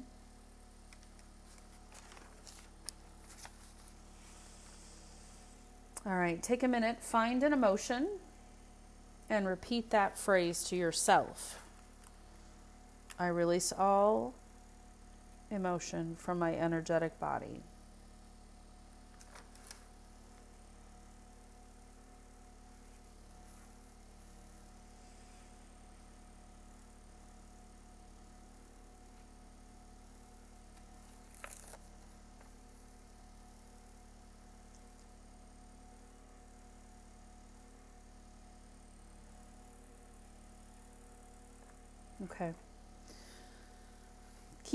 All 6.07 6.17
right, 6.17 6.43
take 6.43 6.63
a 6.63 6.69
minute, 6.69 7.03
find 7.03 7.43
an 7.43 7.53
emotion, 7.53 8.09
and 9.29 9.47
repeat 9.47 9.91
that 9.91 10.17
phrase 10.17 10.63
to 10.65 10.77
yourself. 10.77 11.60
I 13.21 13.27
release 13.27 13.71
all 13.71 14.33
emotion 15.51 16.17
from 16.17 16.39
my 16.39 16.55
energetic 16.55 17.21
body. 17.21 17.61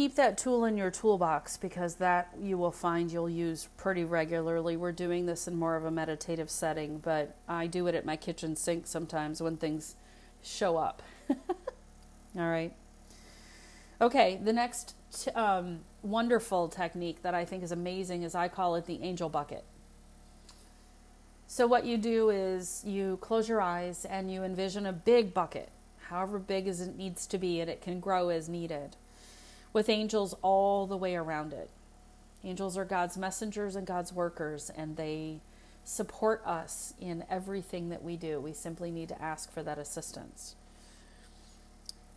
Keep 0.06 0.14
that 0.14 0.38
tool 0.38 0.66
in 0.66 0.78
your 0.78 0.92
toolbox 0.92 1.58
because 1.58 1.96
that 1.96 2.30
you 2.40 2.60
will 2.60 2.72
find 2.72 3.12
you'll 3.12 3.28
use 3.28 3.70
pretty 3.76 4.04
regularly. 4.04 4.78
We're 4.78 4.92
doing 4.92 5.26
this 5.26 5.48
in 5.48 5.58
more 5.58 5.76
of 5.76 5.84
a 5.84 5.90
meditative 5.90 6.48
setting, 6.52 7.00
but 7.00 7.36
I 7.48 7.66
do 7.66 7.88
it 7.88 7.96
at 7.96 8.06
my 8.06 8.16
kitchen 8.16 8.56
sink 8.56 8.86
sometimes 8.86 9.42
when 9.42 9.58
things 9.58 9.96
show 10.44 10.78
up. 10.78 11.02
All 11.32 11.36
right. 12.36 12.72
Okay, 14.00 14.40
the 14.44 14.54
next 14.54 14.94
t- 15.12 15.32
um, 15.32 15.80
wonderful 16.04 16.70
technique 16.70 17.24
that 17.24 17.34
I 17.34 17.44
think 17.44 17.64
is 17.64 17.72
amazing 17.72 18.22
is 18.22 18.36
I 18.36 18.48
call 18.48 18.76
it 18.76 18.86
the 18.86 19.02
angel 19.02 19.28
bucket. 19.28 19.64
So, 21.48 21.66
what 21.66 21.84
you 21.84 21.98
do 21.98 22.30
is 22.30 22.84
you 22.86 23.18
close 23.22 23.50
your 23.50 23.60
eyes 23.60 24.06
and 24.06 24.32
you 24.32 24.44
envision 24.44 24.86
a 24.86 24.94
big 24.94 25.34
bucket, 25.34 25.70
however 26.10 26.38
big 26.38 26.68
as 26.68 26.80
it 26.80 26.96
needs 26.96 27.26
to 27.26 27.40
be, 27.40 27.60
and 27.60 27.72
it 27.72 27.82
can 27.82 28.00
grow 28.00 28.30
as 28.30 28.48
needed 28.48 28.98
with 29.76 29.90
angels 29.90 30.34
all 30.42 30.88
the 30.88 30.96
way 30.96 31.18
around 31.18 31.52
it. 31.52 31.70
Angels 32.46 32.78
are 32.78 32.86
God's 32.86 33.18
messengers 33.18 33.76
and 33.76 33.86
God's 33.86 34.14
workers, 34.14 34.72
and 34.74 34.96
they 34.96 35.42
support 35.84 36.42
us 36.46 36.94
in 37.02 37.26
everything 37.30 37.90
that 37.90 38.02
we 38.02 38.16
do. 38.16 38.40
We 38.40 38.54
simply 38.54 38.90
need 38.90 39.10
to 39.10 39.22
ask 39.22 39.52
for 39.52 39.64
that 39.64 39.78
assistance. 39.78 40.56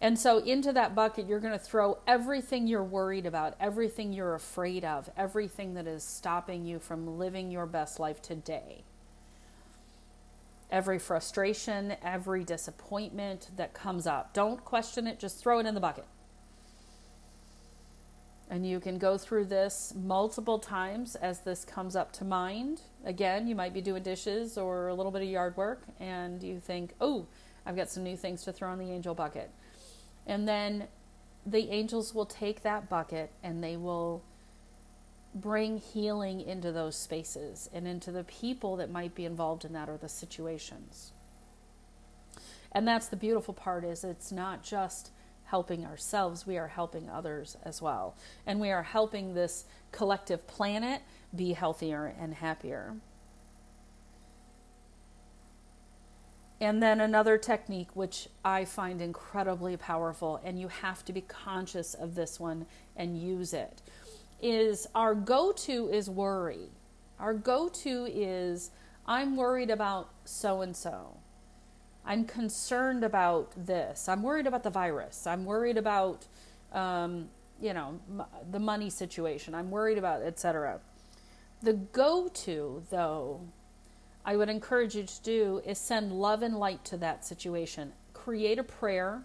And 0.00 0.16
so, 0.16 0.38
into 0.38 0.72
that 0.74 0.94
bucket, 0.94 1.26
you're 1.26 1.40
going 1.40 1.52
to 1.52 1.58
throw 1.58 1.98
everything 2.06 2.68
you're 2.68 2.84
worried 2.84 3.26
about, 3.26 3.56
everything 3.58 4.12
you're 4.12 4.36
afraid 4.36 4.84
of, 4.84 5.10
everything 5.16 5.74
that 5.74 5.88
is 5.88 6.04
stopping 6.04 6.64
you 6.64 6.78
from 6.78 7.18
living 7.18 7.50
your 7.50 7.66
best 7.66 7.98
life 7.98 8.22
today. 8.22 8.84
Every 10.70 11.00
frustration, 11.00 11.96
every 12.04 12.44
disappointment 12.44 13.50
that 13.56 13.74
comes 13.74 14.06
up. 14.06 14.32
Don't 14.32 14.64
question 14.64 15.08
it, 15.08 15.18
just 15.18 15.40
throw 15.40 15.58
it 15.58 15.66
in 15.66 15.74
the 15.74 15.80
bucket. 15.80 16.06
And 18.50 18.66
you 18.66 18.80
can 18.80 18.98
go 18.98 19.18
through 19.18 19.44
this 19.46 19.92
multiple 19.94 20.58
times 20.58 21.16
as 21.16 21.40
this 21.40 21.64
comes 21.64 21.94
up 21.94 22.12
to 22.12 22.24
mind. 22.24 22.80
Again, 23.04 23.46
you 23.46 23.54
might 23.54 23.74
be 23.74 23.82
doing 23.82 24.02
dishes 24.02 24.56
or 24.56 24.88
a 24.88 24.94
little 24.94 25.12
bit 25.12 25.22
of 25.22 25.28
yard 25.28 25.56
work, 25.56 25.82
and 26.00 26.42
you 26.42 26.58
think, 26.58 26.94
oh, 27.00 27.26
I've 27.66 27.76
got 27.76 27.90
some 27.90 28.02
new 28.02 28.16
things 28.16 28.44
to 28.44 28.52
throw 28.52 28.72
in 28.72 28.78
the 28.78 28.90
angel 28.90 29.14
bucket. 29.14 29.50
And 30.26 30.48
then 30.48 30.88
the 31.44 31.70
angels 31.70 32.14
will 32.14 32.26
take 32.26 32.62
that 32.62 32.88
bucket 32.88 33.30
and 33.42 33.62
they 33.62 33.76
will 33.76 34.22
bring 35.34 35.78
healing 35.78 36.40
into 36.40 36.72
those 36.72 36.96
spaces 36.96 37.68
and 37.72 37.86
into 37.86 38.10
the 38.10 38.24
people 38.24 38.76
that 38.76 38.90
might 38.90 39.14
be 39.14 39.24
involved 39.24 39.64
in 39.64 39.72
that 39.72 39.88
or 39.88 39.96
the 39.96 40.08
situations. 40.08 41.12
And 42.72 42.86
that's 42.86 43.08
the 43.08 43.16
beautiful 43.16 43.54
part 43.54 43.84
is 43.84 44.04
it's 44.04 44.32
not 44.32 44.62
just 44.62 45.10
helping 45.50 45.84
ourselves, 45.84 46.46
we 46.46 46.56
are 46.58 46.68
helping 46.68 47.08
others 47.08 47.56
as 47.62 47.82
well. 47.82 48.16
And 48.46 48.60
we 48.60 48.70
are 48.70 48.82
helping 48.82 49.34
this 49.34 49.64
collective 49.92 50.46
planet 50.46 51.02
be 51.34 51.52
healthier 51.52 52.14
and 52.18 52.34
happier. 52.34 52.94
and 56.60 56.82
then 56.82 57.00
another 57.00 57.38
technique, 57.38 57.88
which 57.94 58.28
I 58.44 58.64
find 58.64 59.00
incredibly 59.00 59.76
powerful, 59.76 60.40
and 60.42 60.58
you 60.58 60.68
have 60.68 61.04
to 61.04 61.12
be 61.12 61.20
conscious 61.20 61.94
of 61.94 62.14
this 62.14 62.40
one 62.40 62.66
and 62.96 63.16
use 63.16 63.52
it, 63.52 63.80
is 64.42 64.86
our 64.94 65.14
go 65.14 65.52
to 65.52 65.88
is 65.88 66.10
worry. 66.10 66.70
Our 67.20 67.34
go 67.34 67.68
to 67.68 68.06
is 68.12 68.70
I'm 69.06 69.36
worried 69.36 69.70
about 69.70 70.10
so 70.24 70.60
and 70.60 70.76
so. 70.76 71.16
I'm 72.04 72.24
concerned 72.24 73.04
about 73.04 73.52
this. 73.66 74.08
I'm 74.08 74.22
worried 74.22 74.46
about 74.46 74.62
the 74.62 74.70
virus. 74.70 75.26
I'm 75.26 75.44
worried 75.44 75.76
about, 75.76 76.26
um, 76.72 77.28
you 77.60 77.74
know, 77.74 78.00
m- 78.10 78.24
the 78.50 78.58
money 78.58 78.90
situation. 78.90 79.54
I'm 79.54 79.70
worried 79.70 79.98
about, 79.98 80.22
etc. 80.22 80.80
The 81.62 81.74
go 81.74 82.28
to, 82.28 82.82
though, 82.90 83.40
I 84.24 84.36
would 84.36 84.48
encourage 84.48 84.94
you 84.94 85.04
to 85.04 85.22
do 85.22 85.62
is 85.64 85.78
send 85.78 86.12
love 86.12 86.42
and 86.42 86.56
light 86.58 86.84
to 86.86 86.96
that 86.98 87.24
situation. 87.24 87.92
Create 88.12 88.58
a 88.58 88.64
prayer. 88.64 89.22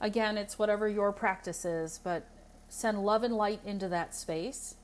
Again, 0.00 0.36
it's 0.36 0.58
whatever 0.58 0.88
your 0.88 1.12
practice 1.12 1.64
is, 1.64 2.00
but 2.02 2.26
send 2.68 3.04
love 3.04 3.22
and 3.22 3.34
light 3.34 3.60
into 3.64 3.88
that 3.88 4.14
space. 4.14 4.74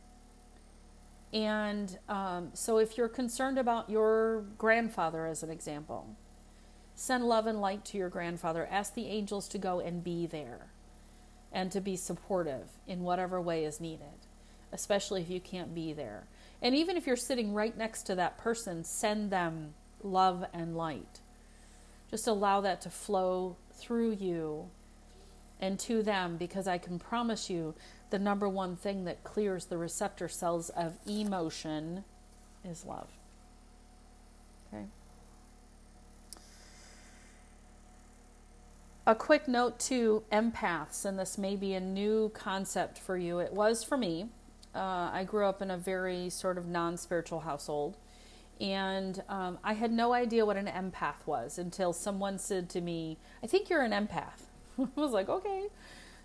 And 1.33 1.99
um, 2.09 2.51
so, 2.55 2.79
if 2.79 2.97
you're 2.97 3.09
concerned 3.09 3.59
about 3.59 3.91
your 3.91 4.45
grandfather, 4.57 5.27
as 5.27 5.43
an 5.43 5.51
example, 5.51 6.17
send 6.99 7.23
love 7.29 7.47
and 7.47 7.61
light 7.61 7.85
to 7.85 7.97
your 7.97 8.09
grandfather. 8.09 8.67
Ask 8.69 8.95
the 8.95 9.07
angels 9.07 9.47
to 9.49 9.59
go 9.59 9.79
and 9.79 10.03
be 10.03 10.27
there 10.27 10.67
and 11.53 11.71
to 11.71 11.81
be 11.81 11.95
supportive 11.95 12.69
in 12.89 13.05
whatever 13.05 13.41
way 13.41 13.65
is 13.65 13.81
needed, 13.81 14.27
especially 14.73 15.23
if 15.23 15.31
you 15.31 15.41
can't 15.41 15.73
be 15.77 15.93
there. 15.93 16.25
And 16.61 16.75
even 16.75 16.97
if 16.97 17.07
you're 17.07 17.15
sitting 17.15 17.55
right 17.55 17.77
next 17.79 18.03
to 18.05 18.17
that 18.17 18.37
person, 18.37 18.83
send 18.83 19.31
them 19.31 19.75
love 20.03 20.45
and 20.53 20.77
light. 20.77 21.21
Just 22.11 22.27
allow 22.27 22.61
that 22.63 22.81
to 22.81 22.91
flow 22.91 23.57
through 23.75 24.17
you 24.17 24.69
and 25.61 25.79
to 25.79 26.03
them 26.03 26.37
because 26.37 26.67
I 26.67 26.79
can 26.79 26.99
promise 26.99 27.49
you 27.49 27.77
the 28.11 28.19
number 28.19 28.49
one 28.49 28.75
thing 28.75 29.05
that 29.05 29.23
clears 29.23 29.67
the 29.67 29.79
receptor 29.79 30.29
cells 30.29 30.69
of 30.71 30.99
emotion 31.07 32.03
is 32.65 32.85
love. 32.85 33.18
A 39.09 39.15
quick 39.15 39.49
note 39.49 39.79
to 39.79 40.23
empaths, 40.31 41.07
and 41.07 41.19
this 41.19 41.39
may 41.39 41.57
be 41.57 41.73
a 41.73 41.81
new 41.81 42.29
concept 42.35 42.99
for 42.99 43.17
you. 43.17 43.39
It 43.39 43.55
was 43.55 43.83
for 43.83 43.97
me 43.97 44.29
uh, 44.75 45.09
I 45.11 45.25
grew 45.25 45.47
up 45.47 45.63
in 45.63 45.71
a 45.71 45.79
very 45.79 46.29
sort 46.29 46.59
of 46.59 46.67
non 46.67 46.99
spiritual 46.99 47.41
household. 47.41 47.97
And 48.61 49.23
um, 49.31 49.61
I 49.65 49.73
had 49.73 49.93
no 49.93 50.13
idea 50.13 50.45
what 50.45 50.59
an 50.59 50.67
empath 50.67 51.25
was 51.25 51.57
until 51.57 51.95
someone 51.95 52.39
said 52.39 52.69
to 52.69 52.83
me, 52.83 53.17
I 53.43 53.47
think 53.47 53.71
you're 53.71 53.81
an 53.81 53.93
empath. 53.93 54.43
I 54.79 54.87
was 54.95 55.13
like, 55.13 55.31
okay. 55.31 55.69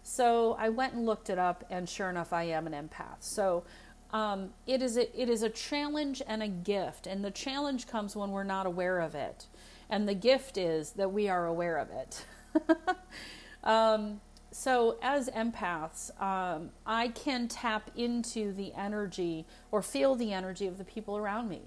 So 0.04 0.58
I 0.60 0.68
went 0.68 0.94
and 0.94 1.06
looked 1.06 1.30
it 1.30 1.40
up, 1.40 1.64
and 1.70 1.88
sure 1.88 2.10
enough, 2.10 2.34
I 2.34 2.44
am 2.44 2.68
an 2.68 2.74
empath. 2.74 3.22
So 3.22 3.64
um, 4.12 4.50
it 4.68 4.82
is 4.82 4.98
a, 4.98 5.22
it 5.22 5.30
is 5.30 5.42
a 5.42 5.50
challenge 5.50 6.22
and 6.28 6.44
a 6.44 6.50
gift, 6.50 7.08
and 7.08 7.24
the 7.24 7.32
challenge 7.32 7.88
comes 7.88 8.14
when 8.14 8.32
we're 8.32 8.44
not 8.44 8.66
aware 8.66 9.00
of 9.00 9.16
it, 9.16 9.46
and 9.90 10.06
the 10.06 10.14
gift 10.14 10.58
is 10.58 10.90
that 10.92 11.14
we 11.14 11.30
are 11.30 11.46
aware 11.46 11.78
of 11.78 11.90
it. 11.90 12.26
um, 13.64 14.22
so 14.52 14.98
as 15.02 15.30
empaths, 15.30 16.12
um, 16.22 16.70
I 16.86 17.08
can 17.10 17.48
tap 17.48 17.90
into 17.96 18.54
the 18.54 18.72
energy 18.74 19.46
or 19.72 19.82
feel 19.82 20.16
the 20.16 20.32
energy 20.32 20.68
of 20.68 20.78
the 20.78 20.84
people 20.84 21.18
around 21.18 21.50
me. 21.50 21.62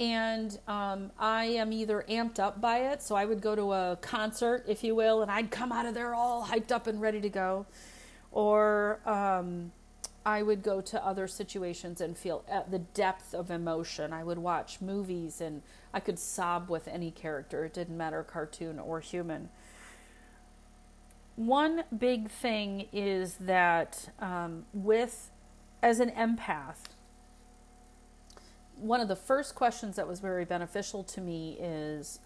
And 0.00 0.58
um, 0.66 1.12
I 1.18 1.44
am 1.44 1.72
either 1.72 2.04
amped 2.08 2.40
up 2.40 2.60
by 2.60 2.90
it, 2.90 3.02
so 3.02 3.14
I 3.14 3.24
would 3.24 3.40
go 3.40 3.54
to 3.54 3.72
a 3.72 3.98
concert, 4.00 4.64
if 4.66 4.82
you 4.82 4.96
will, 4.96 5.22
and 5.22 5.30
I'd 5.30 5.52
come 5.52 5.70
out 5.70 5.86
of 5.86 5.94
there 5.94 6.14
all 6.14 6.44
hyped 6.44 6.72
up 6.72 6.88
and 6.88 7.00
ready 7.00 7.20
to 7.20 7.28
go, 7.28 7.66
or 8.32 8.98
um, 9.06 9.70
I 10.24 10.42
would 10.42 10.62
go 10.62 10.80
to 10.80 11.04
other 11.04 11.26
situations 11.26 12.00
and 12.00 12.16
feel 12.16 12.44
at 12.48 12.70
the 12.70 12.78
depth 12.78 13.34
of 13.34 13.50
emotion. 13.50 14.12
I 14.12 14.22
would 14.24 14.38
watch 14.38 14.80
movies 14.80 15.40
and 15.40 15.62
I 15.92 16.00
could 16.00 16.18
sob 16.18 16.70
with 16.70 16.86
any 16.86 17.10
character. 17.10 17.64
It 17.64 17.74
didn't 17.74 17.96
matter, 17.96 18.22
cartoon 18.22 18.78
or 18.78 19.00
human 19.00 19.48
one 21.36 21.84
big 21.96 22.30
thing 22.30 22.88
is 22.92 23.34
that 23.36 24.10
um, 24.18 24.64
with 24.72 25.30
as 25.82 25.98
an 26.00 26.10
empath 26.10 26.90
one 28.76 29.00
of 29.00 29.08
the 29.08 29.16
first 29.16 29.54
questions 29.54 29.96
that 29.96 30.08
was 30.08 30.20
very 30.20 30.44
beneficial 30.44 31.02
to 31.04 31.20
me 31.20 31.56
is 31.60 32.20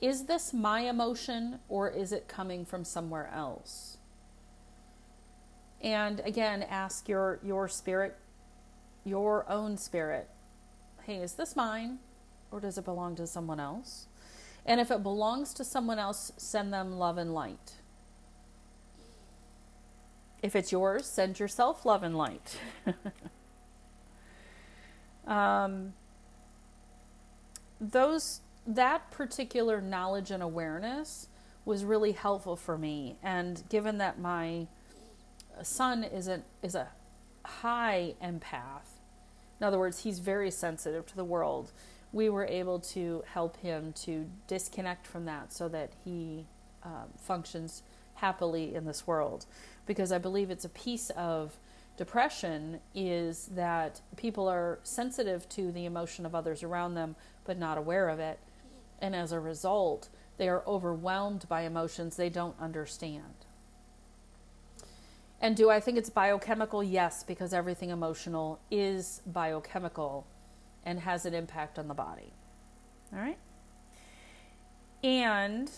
is 0.00 0.24
this 0.26 0.52
my 0.52 0.80
emotion 0.80 1.58
or 1.68 1.88
is 1.90 2.12
it 2.12 2.28
coming 2.28 2.64
from 2.64 2.84
somewhere 2.84 3.30
else 3.34 3.98
and 5.80 6.20
again 6.20 6.62
ask 6.62 7.08
your 7.08 7.40
your 7.42 7.68
spirit 7.68 8.16
your 9.04 9.50
own 9.50 9.76
spirit 9.76 10.28
hey 11.02 11.16
is 11.16 11.34
this 11.34 11.56
mine 11.56 11.98
or 12.50 12.60
does 12.60 12.78
it 12.78 12.84
belong 12.84 13.14
to 13.16 13.26
someone 13.26 13.60
else? 13.60 14.06
And 14.66 14.80
if 14.80 14.90
it 14.90 15.02
belongs 15.02 15.54
to 15.54 15.64
someone 15.64 15.98
else 15.98 16.32
send 16.36 16.72
them 16.72 16.98
love 16.98 17.18
and 17.18 17.32
light. 17.32 17.74
If 20.42 20.56
it's 20.56 20.72
yours, 20.72 21.06
send 21.06 21.38
yourself 21.38 21.84
love 21.84 22.02
and 22.02 22.16
light. 22.16 22.58
um, 25.26 25.92
those 27.80 28.40
that 28.66 29.10
particular 29.10 29.80
knowledge 29.80 30.30
and 30.30 30.42
awareness 30.42 31.28
was 31.64 31.84
really 31.84 32.12
helpful 32.12 32.56
for 32.56 32.78
me, 32.78 33.16
and 33.22 33.62
given 33.68 33.98
that 33.98 34.18
my 34.18 34.66
son 35.64 36.04
is 36.04 36.28
a 36.28 36.42
is 36.62 36.74
a 36.74 36.88
high 37.44 38.14
empath, 38.22 39.00
in 39.60 39.66
other 39.66 39.78
words, 39.78 40.02
he's 40.02 40.18
very 40.18 40.50
sensitive 40.50 41.06
to 41.06 41.16
the 41.16 41.24
world. 41.24 41.72
We 42.12 42.28
were 42.30 42.46
able 42.46 42.80
to 42.80 43.22
help 43.26 43.58
him 43.58 43.92
to 44.04 44.26
disconnect 44.46 45.06
from 45.06 45.26
that 45.26 45.52
so 45.52 45.68
that 45.68 45.92
he 46.04 46.46
um, 46.82 47.10
functions 47.18 47.82
happily 48.14 48.74
in 48.74 48.84
this 48.84 49.06
world 49.06 49.46
because 49.86 50.12
I 50.12 50.18
believe 50.18 50.50
it's 50.50 50.64
a 50.64 50.70
piece 50.70 51.10
of 51.10 51.56
depression 51.96 52.80
is 52.94 53.50
that 53.54 54.00
people 54.16 54.48
are 54.48 54.78
sensitive 54.82 55.48
to 55.50 55.70
the 55.72 55.84
emotion 55.84 56.24
of 56.24 56.34
others 56.34 56.62
around 56.62 56.94
them 56.94 57.16
but 57.44 57.58
not 57.58 57.78
aware 57.78 58.08
of 58.08 58.18
it. 58.18 58.38
And 59.00 59.14
as 59.14 59.32
a 59.32 59.40
result, 59.40 60.08
they 60.36 60.48
are 60.48 60.62
overwhelmed 60.66 61.46
by 61.48 61.62
emotions 61.62 62.16
they 62.16 62.30
don't 62.30 62.56
understand. 62.60 63.46
And 65.40 65.56
do 65.56 65.70
I 65.70 65.80
think 65.80 65.96
it's 65.96 66.10
biochemical? 66.10 66.82
Yes, 66.82 67.24
because 67.24 67.54
everything 67.54 67.90
emotional 67.90 68.60
is 68.70 69.22
biochemical 69.26 70.26
and 70.84 71.00
has 71.00 71.24
an 71.24 71.34
impact 71.34 71.78
on 71.78 71.88
the 71.88 71.94
body. 71.94 72.32
All 73.12 73.18
right? 73.18 73.38
And 75.02 75.70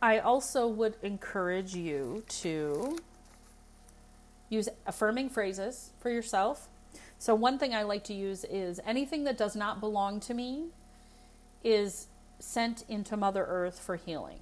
I 0.00 0.18
also 0.18 0.66
would 0.66 0.96
encourage 1.02 1.74
you 1.74 2.24
to 2.40 2.98
Use 4.54 4.68
affirming 4.86 5.30
phrases 5.30 5.90
for 5.98 6.10
yourself. 6.10 6.68
So, 7.18 7.34
one 7.34 7.58
thing 7.58 7.74
I 7.74 7.82
like 7.82 8.04
to 8.04 8.14
use 8.14 8.44
is 8.44 8.78
anything 8.86 9.24
that 9.24 9.38
does 9.38 9.56
not 9.56 9.80
belong 9.80 10.20
to 10.20 10.34
me 10.34 10.66
is 11.62 12.08
sent 12.38 12.84
into 12.88 13.16
Mother 13.16 13.44
Earth 13.44 13.80
for 13.80 13.96
healing. 13.96 14.40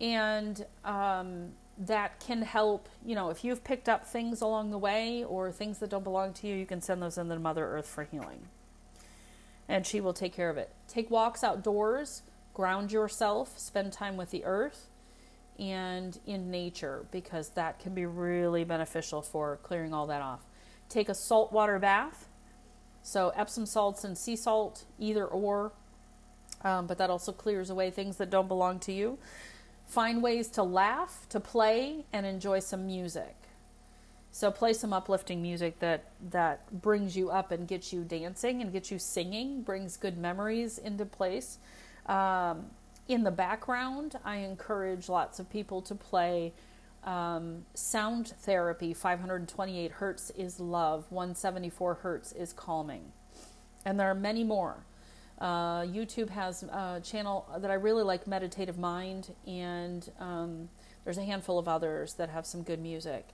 And 0.00 0.64
um, 0.84 1.52
that 1.78 2.20
can 2.20 2.42
help, 2.42 2.88
you 3.04 3.14
know, 3.14 3.30
if 3.30 3.44
you've 3.44 3.64
picked 3.64 3.88
up 3.88 4.06
things 4.06 4.40
along 4.40 4.70
the 4.70 4.78
way 4.78 5.24
or 5.24 5.50
things 5.50 5.78
that 5.78 5.90
don't 5.90 6.04
belong 6.04 6.32
to 6.34 6.46
you, 6.46 6.54
you 6.54 6.66
can 6.66 6.80
send 6.80 7.02
those 7.02 7.18
into 7.18 7.38
Mother 7.38 7.66
Earth 7.66 7.86
for 7.86 8.04
healing. 8.04 8.46
And 9.68 9.86
she 9.86 10.00
will 10.00 10.12
take 10.12 10.34
care 10.34 10.50
of 10.50 10.56
it. 10.56 10.70
Take 10.88 11.10
walks 11.10 11.42
outdoors, 11.42 12.22
ground 12.52 12.92
yourself, 12.92 13.58
spend 13.58 13.92
time 13.92 14.16
with 14.16 14.30
the 14.30 14.44
earth 14.44 14.88
and 15.58 16.18
in 16.26 16.50
nature 16.50 17.06
because 17.10 17.50
that 17.50 17.78
can 17.78 17.94
be 17.94 18.06
really 18.06 18.64
beneficial 18.64 19.22
for 19.22 19.58
clearing 19.62 19.92
all 19.92 20.06
that 20.06 20.22
off. 20.22 20.40
Take 20.88 21.08
a 21.08 21.14
saltwater 21.14 21.78
bath, 21.78 22.28
so 23.02 23.32
Epsom 23.36 23.66
salts 23.66 24.04
and 24.04 24.16
sea 24.16 24.36
salt, 24.36 24.84
either 24.98 25.24
or, 25.24 25.72
um, 26.62 26.86
but 26.86 26.98
that 26.98 27.10
also 27.10 27.32
clears 27.32 27.70
away 27.70 27.90
things 27.90 28.16
that 28.16 28.30
don't 28.30 28.48
belong 28.48 28.78
to 28.80 28.92
you. 28.92 29.18
Find 29.94 30.24
ways 30.24 30.48
to 30.48 30.64
laugh, 30.64 31.24
to 31.28 31.38
play, 31.38 32.04
and 32.12 32.26
enjoy 32.26 32.58
some 32.58 32.84
music. 32.84 33.36
So 34.32 34.50
play 34.50 34.72
some 34.72 34.92
uplifting 34.92 35.40
music 35.40 35.78
that 35.78 36.10
that 36.32 36.82
brings 36.82 37.16
you 37.16 37.30
up 37.30 37.52
and 37.52 37.68
gets 37.68 37.92
you 37.92 38.02
dancing 38.02 38.60
and 38.60 38.72
gets 38.72 38.90
you 38.90 38.98
singing, 38.98 39.62
brings 39.62 39.96
good 39.96 40.18
memories 40.18 40.78
into 40.78 41.06
place. 41.06 41.58
Um, 42.06 42.66
in 43.06 43.22
the 43.22 43.30
background, 43.30 44.16
I 44.24 44.38
encourage 44.38 45.08
lots 45.08 45.38
of 45.38 45.48
people 45.48 45.80
to 45.82 45.94
play 45.94 46.52
um, 47.04 47.64
sound 47.74 48.30
therapy. 48.40 48.94
528 48.94 49.92
hertz 49.92 50.30
is 50.30 50.58
love, 50.58 51.04
174 51.10 51.94
hertz 51.94 52.32
is 52.32 52.52
calming. 52.52 53.12
And 53.84 54.00
there 54.00 54.10
are 54.10 54.16
many 54.16 54.42
more. 54.42 54.78
Uh, 55.38 55.82
YouTube 55.82 56.30
has 56.30 56.62
a 56.62 57.00
channel 57.04 57.46
that 57.58 57.70
I 57.70 57.74
really 57.74 58.02
like, 58.02 58.26
Meditative 58.26 58.78
Mind, 58.78 59.34
and 59.46 60.08
um, 60.20 60.68
there's 61.04 61.18
a 61.18 61.24
handful 61.24 61.58
of 61.58 61.68
others 61.68 62.14
that 62.14 62.30
have 62.30 62.46
some 62.46 62.62
good 62.62 62.80
music. 62.80 63.28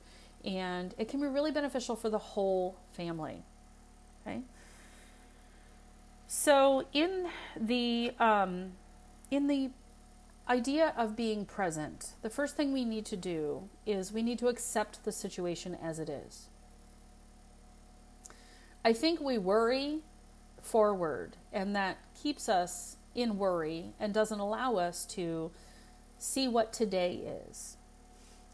And 0.45 0.95
it 0.99 1.09
can 1.09 1.21
be 1.21 1.27
really 1.27 1.51
beneficial 1.51 1.97
for 1.97 2.09
the 2.09 2.19
whole 2.19 2.77
family. 2.93 3.43
Okay. 4.27 4.41
So 6.27 6.87
in 6.93 7.29
the 7.61 8.13
um, 8.19 8.73
in 9.31 9.47
the 9.47 9.71
idea 10.49 10.95
of 10.97 11.15
being 11.17 11.45
present, 11.45 12.15
the 12.23 12.31
first 12.31 12.57
thing 12.57 12.73
we 12.73 12.85
need 12.85 13.05
to 13.07 13.17
do 13.17 13.69
is 13.87 14.13
we 14.13 14.23
need 14.23 14.39
to 14.39 14.49
accept 14.49 15.05
the 15.05 15.13
situation 15.13 15.77
as 15.83 15.99
it 15.99 16.09
is. 16.09 16.49
I 18.85 18.93
think 18.93 19.21
we 19.21 19.39
worry 19.39 20.01
forward, 20.63 21.37
and 21.53 21.75
that 21.75 21.99
keeps 22.21 22.49
us 22.49 22.97
in 23.15 23.39
worry 23.39 23.93
and 23.99 24.15
doesn't 24.15 24.41
allow 24.41 24.77
us 24.77 25.05
to 25.05 25.51
see 26.19 26.47
what 26.49 26.73
today 26.73 27.41
is. 27.49 27.77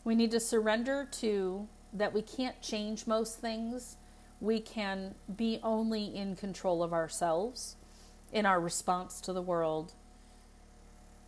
We 0.04 0.14
need 0.14 0.30
to 0.30 0.40
surrender 0.40 1.08
to 1.12 1.68
that 1.92 2.12
we 2.12 2.22
can't 2.22 2.60
change 2.62 3.06
most 3.06 3.40
things. 3.40 3.96
We 4.40 4.60
can 4.60 5.14
be 5.34 5.60
only 5.62 6.04
in 6.14 6.36
control 6.36 6.82
of 6.82 6.92
ourselves 6.92 7.76
in 8.32 8.46
our 8.46 8.60
response 8.60 9.20
to 9.22 9.32
the 9.32 9.42
world, 9.42 9.92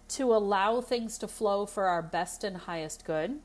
to 0.09 0.35
allow 0.35 0.81
things 0.81 1.19
to 1.19 1.29
flow 1.29 1.64
for 1.64 1.87
our 1.87 2.03
best 2.03 2.45
and 2.45 2.57
highest 2.57 3.05
good, 3.05 3.38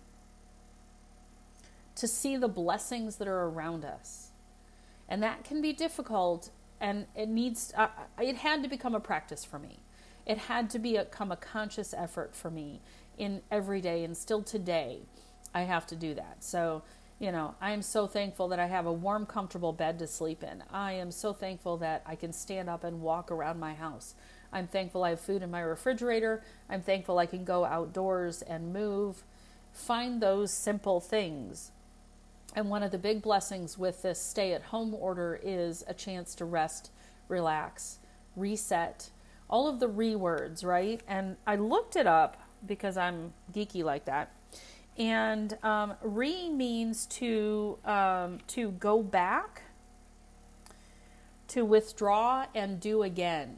to 1.96 2.08
see 2.08 2.36
the 2.36 2.48
blessings 2.48 3.17
that 3.17 3.28
are 3.28 3.43
around 3.43 3.86
us. 3.86 4.30
And 5.08 5.22
that 5.22 5.43
can 5.43 5.62
be 5.62 5.74
difficult 5.74 6.50
and 6.84 7.08
it 7.15 7.30
needs 7.30 7.74
uh, 7.76 7.88
it 8.22 8.36
had 8.36 8.62
to 8.62 8.69
become 8.69 8.93
a 8.93 9.00
practice 9.00 9.43
for 9.46 9.58
me. 9.58 9.80
It 10.26 10.38
had 10.38 10.69
to 10.72 10.80
become 10.80 11.32
a 11.32 11.38
conscious 11.38 11.93
effort 11.93 12.36
for 12.36 12.52
me 12.52 12.82
in 13.17 13.41
every 13.50 13.82
day 13.82 14.04
and 14.04 14.15
still 14.15 14.43
today 14.43 15.00
i 15.54 15.62
have 15.62 15.88
to 15.88 15.96
do 15.96 16.13
that. 16.13 16.43
So 16.43 16.84
you 17.19 17.32
know 17.32 17.56
i 17.62 17.72
am 17.72 17.82
so 17.82 18.06
thankful 18.06 18.50
that 18.50 18.60
i 18.60 18.65
have 18.67 18.86
a 18.86 18.91
warm 18.91 19.26
comfortable 19.26 19.72
bed 19.72 19.98
to 20.00 20.08
sleep 20.08 20.43
in. 20.43 20.63
I 20.72 20.91
am 20.93 21.10
so 21.10 21.32
thankful 21.32 21.78
that 21.78 22.04
i 22.06 22.15
can 22.15 22.34
stand 22.34 22.69
up 22.69 22.84
and 22.84 23.02
walk 23.02 23.32
around 23.32 23.60
my 23.60 23.74
house. 23.74 24.13
I'm 24.52 24.67
thankful 24.67 25.06
i 25.06 25.12
have 25.12 25.22
food 25.22 25.41
in 25.41 25.50
my 25.50 25.62
refrigerator. 25.62 26.43
I'm 26.69 26.82
thankful 26.82 27.17
i 27.17 27.26
can 27.26 27.46
go 27.46 27.63
outdoors 27.63 28.41
and 28.41 28.74
move. 28.74 29.24
Find 29.72 30.22
those 30.22 30.52
simple 30.52 31.00
things 31.00 31.72
and 32.55 32.69
one 32.69 32.83
of 32.83 32.91
the 32.91 32.97
big 32.97 33.21
blessings 33.21 33.77
with 33.77 34.01
this 34.01 34.21
stay 34.21 34.53
at 34.53 34.61
home 34.61 34.93
order 34.93 35.39
is 35.41 35.83
a 35.87 35.93
chance 35.93 36.35
to 36.35 36.45
rest, 36.45 36.91
relax, 37.27 37.99
reset, 38.35 39.09
all 39.49 39.67
of 39.67 39.79
the 39.79 39.87
re 39.87 40.15
words, 40.15 40.63
right? 40.63 41.01
And 41.07 41.35
I 41.45 41.55
looked 41.55 41.95
it 41.95 42.07
up 42.07 42.41
because 42.65 42.97
I'm 42.97 43.33
geeky 43.53 43.83
like 43.83 44.05
that. 44.05 44.31
And 44.97 45.57
um, 45.63 45.93
re 46.01 46.49
means 46.49 47.07
to 47.07 47.77
um, 47.83 48.39
to 48.47 48.71
go 48.71 49.01
back, 49.01 49.63
to 51.49 51.65
withdraw 51.65 52.45
and 52.53 52.79
do 52.79 53.03
again. 53.03 53.57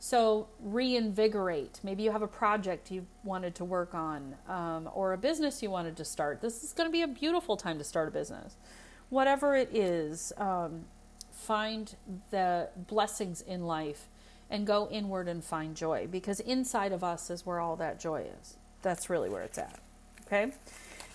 So, 0.00 0.48
reinvigorate. 0.60 1.80
Maybe 1.82 2.04
you 2.04 2.12
have 2.12 2.22
a 2.22 2.28
project 2.28 2.90
you 2.90 3.06
wanted 3.24 3.56
to 3.56 3.64
work 3.64 3.94
on 3.94 4.36
um, 4.48 4.88
or 4.94 5.12
a 5.12 5.18
business 5.18 5.62
you 5.62 5.70
wanted 5.70 5.96
to 5.96 6.04
start. 6.04 6.40
This 6.40 6.62
is 6.62 6.72
going 6.72 6.88
to 6.88 6.92
be 6.92 7.02
a 7.02 7.08
beautiful 7.08 7.56
time 7.56 7.78
to 7.78 7.84
start 7.84 8.08
a 8.08 8.10
business. 8.12 8.54
Whatever 9.08 9.56
it 9.56 9.74
is, 9.74 10.32
um, 10.36 10.84
find 11.32 11.96
the 12.30 12.68
blessings 12.76 13.40
in 13.40 13.66
life 13.66 14.06
and 14.50 14.66
go 14.66 14.88
inward 14.90 15.28
and 15.28 15.42
find 15.42 15.76
joy 15.76 16.06
because 16.10 16.40
inside 16.40 16.92
of 16.92 17.02
us 17.02 17.30
is 17.30 17.44
where 17.44 17.58
all 17.58 17.76
that 17.76 17.98
joy 17.98 18.26
is. 18.40 18.56
That's 18.82 19.10
really 19.10 19.28
where 19.28 19.42
it's 19.42 19.58
at. 19.58 19.80
Okay? 20.26 20.52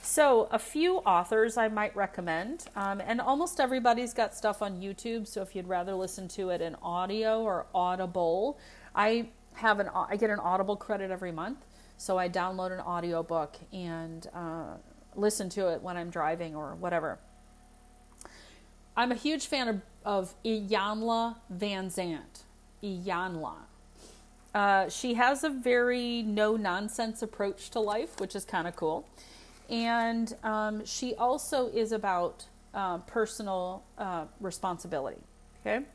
So, 0.05 0.49
a 0.51 0.59
few 0.59 0.97
authors 0.97 1.55
I 1.55 1.69
might 1.69 1.95
recommend, 1.95 2.65
um, 2.75 2.99
and 2.99 3.21
almost 3.21 3.61
everybody's 3.61 4.13
got 4.13 4.35
stuff 4.35 4.61
on 4.61 4.81
YouTube. 4.81 5.25
So, 5.25 5.41
if 5.41 5.55
you'd 5.55 5.69
rather 5.69 5.95
listen 5.95 6.27
to 6.29 6.49
it 6.49 6.59
in 6.59 6.75
audio 6.83 7.41
or 7.41 7.67
audible, 7.73 8.59
I 8.93 9.29
have 9.53 9.79
an 9.79 9.89
I 9.93 10.17
get 10.17 10.29
an 10.29 10.39
Audible 10.39 10.75
credit 10.75 11.09
every 11.09 11.31
month. 11.31 11.59
So, 11.97 12.17
I 12.17 12.27
download 12.27 12.73
an 12.73 12.81
audio 12.81 13.23
book 13.23 13.55
and 13.71 14.27
uh, 14.35 14.73
listen 15.15 15.47
to 15.51 15.69
it 15.69 15.81
when 15.81 15.95
I'm 15.95 16.09
driving 16.09 16.53
or 16.53 16.75
whatever. 16.75 17.17
I'm 18.97 19.13
a 19.13 19.15
huge 19.15 19.47
fan 19.47 19.69
of, 19.69 19.81
of 20.03 20.35
Iyanla 20.43 21.37
Vanzant. 21.51 22.41
Iyanla. 22.83 23.53
Uh, 24.53 24.89
she 24.89 25.13
has 25.13 25.45
a 25.45 25.49
very 25.49 26.21
no 26.23 26.57
nonsense 26.57 27.21
approach 27.21 27.69
to 27.69 27.79
life, 27.79 28.19
which 28.19 28.35
is 28.35 28.43
kind 28.43 28.67
of 28.67 28.75
cool 28.75 29.07
and 29.69 30.35
um, 30.43 30.85
she 30.85 31.15
also 31.15 31.67
is 31.69 31.91
about 31.91 32.45
uh, 32.73 32.99
personal 32.99 33.83
uh, 33.97 34.25
responsibility. 34.39 35.21
Okay, 35.61 35.85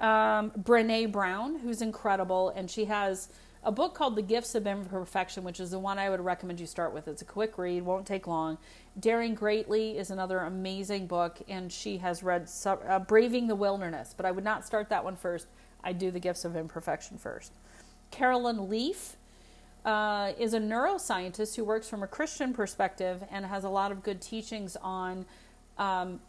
um, 0.00 0.50
Brene 0.52 1.10
Brown, 1.12 1.58
who's 1.58 1.82
incredible, 1.82 2.50
and 2.50 2.70
she 2.70 2.86
has 2.86 3.28
a 3.66 3.72
book 3.72 3.94
called 3.94 4.14
The 4.14 4.22
Gifts 4.22 4.54
of 4.54 4.66
Imperfection, 4.66 5.42
which 5.42 5.58
is 5.58 5.72
the 5.72 5.78
one 5.78 5.98
I 5.98 6.08
would 6.08 6.20
recommend 6.20 6.60
you 6.60 6.66
start 6.66 6.94
with. 6.94 7.08
It's 7.08 7.22
a 7.22 7.24
quick 7.26 7.58
read, 7.58 7.82
won't 7.82 8.06
take 8.06 8.28
long. 8.28 8.58
Daring 8.98 9.34
Greatly 9.34 9.98
is 9.98 10.12
another 10.12 10.38
amazing 10.38 11.08
book, 11.08 11.38
and 11.48 11.72
she 11.72 11.98
has 11.98 12.22
read 12.22 12.48
uh, 12.64 13.00
Braving 13.00 13.48
the 13.48 13.56
Wilderness, 13.56 14.14
but 14.16 14.24
I 14.24 14.30
would 14.30 14.44
not 14.44 14.64
start 14.64 14.88
that 14.90 15.02
one 15.02 15.16
first. 15.16 15.48
I'd 15.82 15.98
do 15.98 16.12
The 16.12 16.20
Gifts 16.20 16.44
of 16.44 16.54
Imperfection 16.54 17.18
first. 17.18 17.52
Caroline 18.12 18.70
Leaf 18.70 19.16
uh, 19.86 20.32
is 20.36 20.52
a 20.52 20.58
neuroscientist 20.58 21.54
who 21.54 21.64
works 21.64 21.88
from 21.88 22.02
a 22.02 22.06
Christian 22.08 22.52
perspective 22.52 23.24
and 23.30 23.46
has 23.46 23.62
a 23.62 23.68
lot 23.68 23.92
of 23.92 24.02
good 24.02 24.20
teachings 24.20 24.76
on 24.82 25.24
um, 25.78 26.20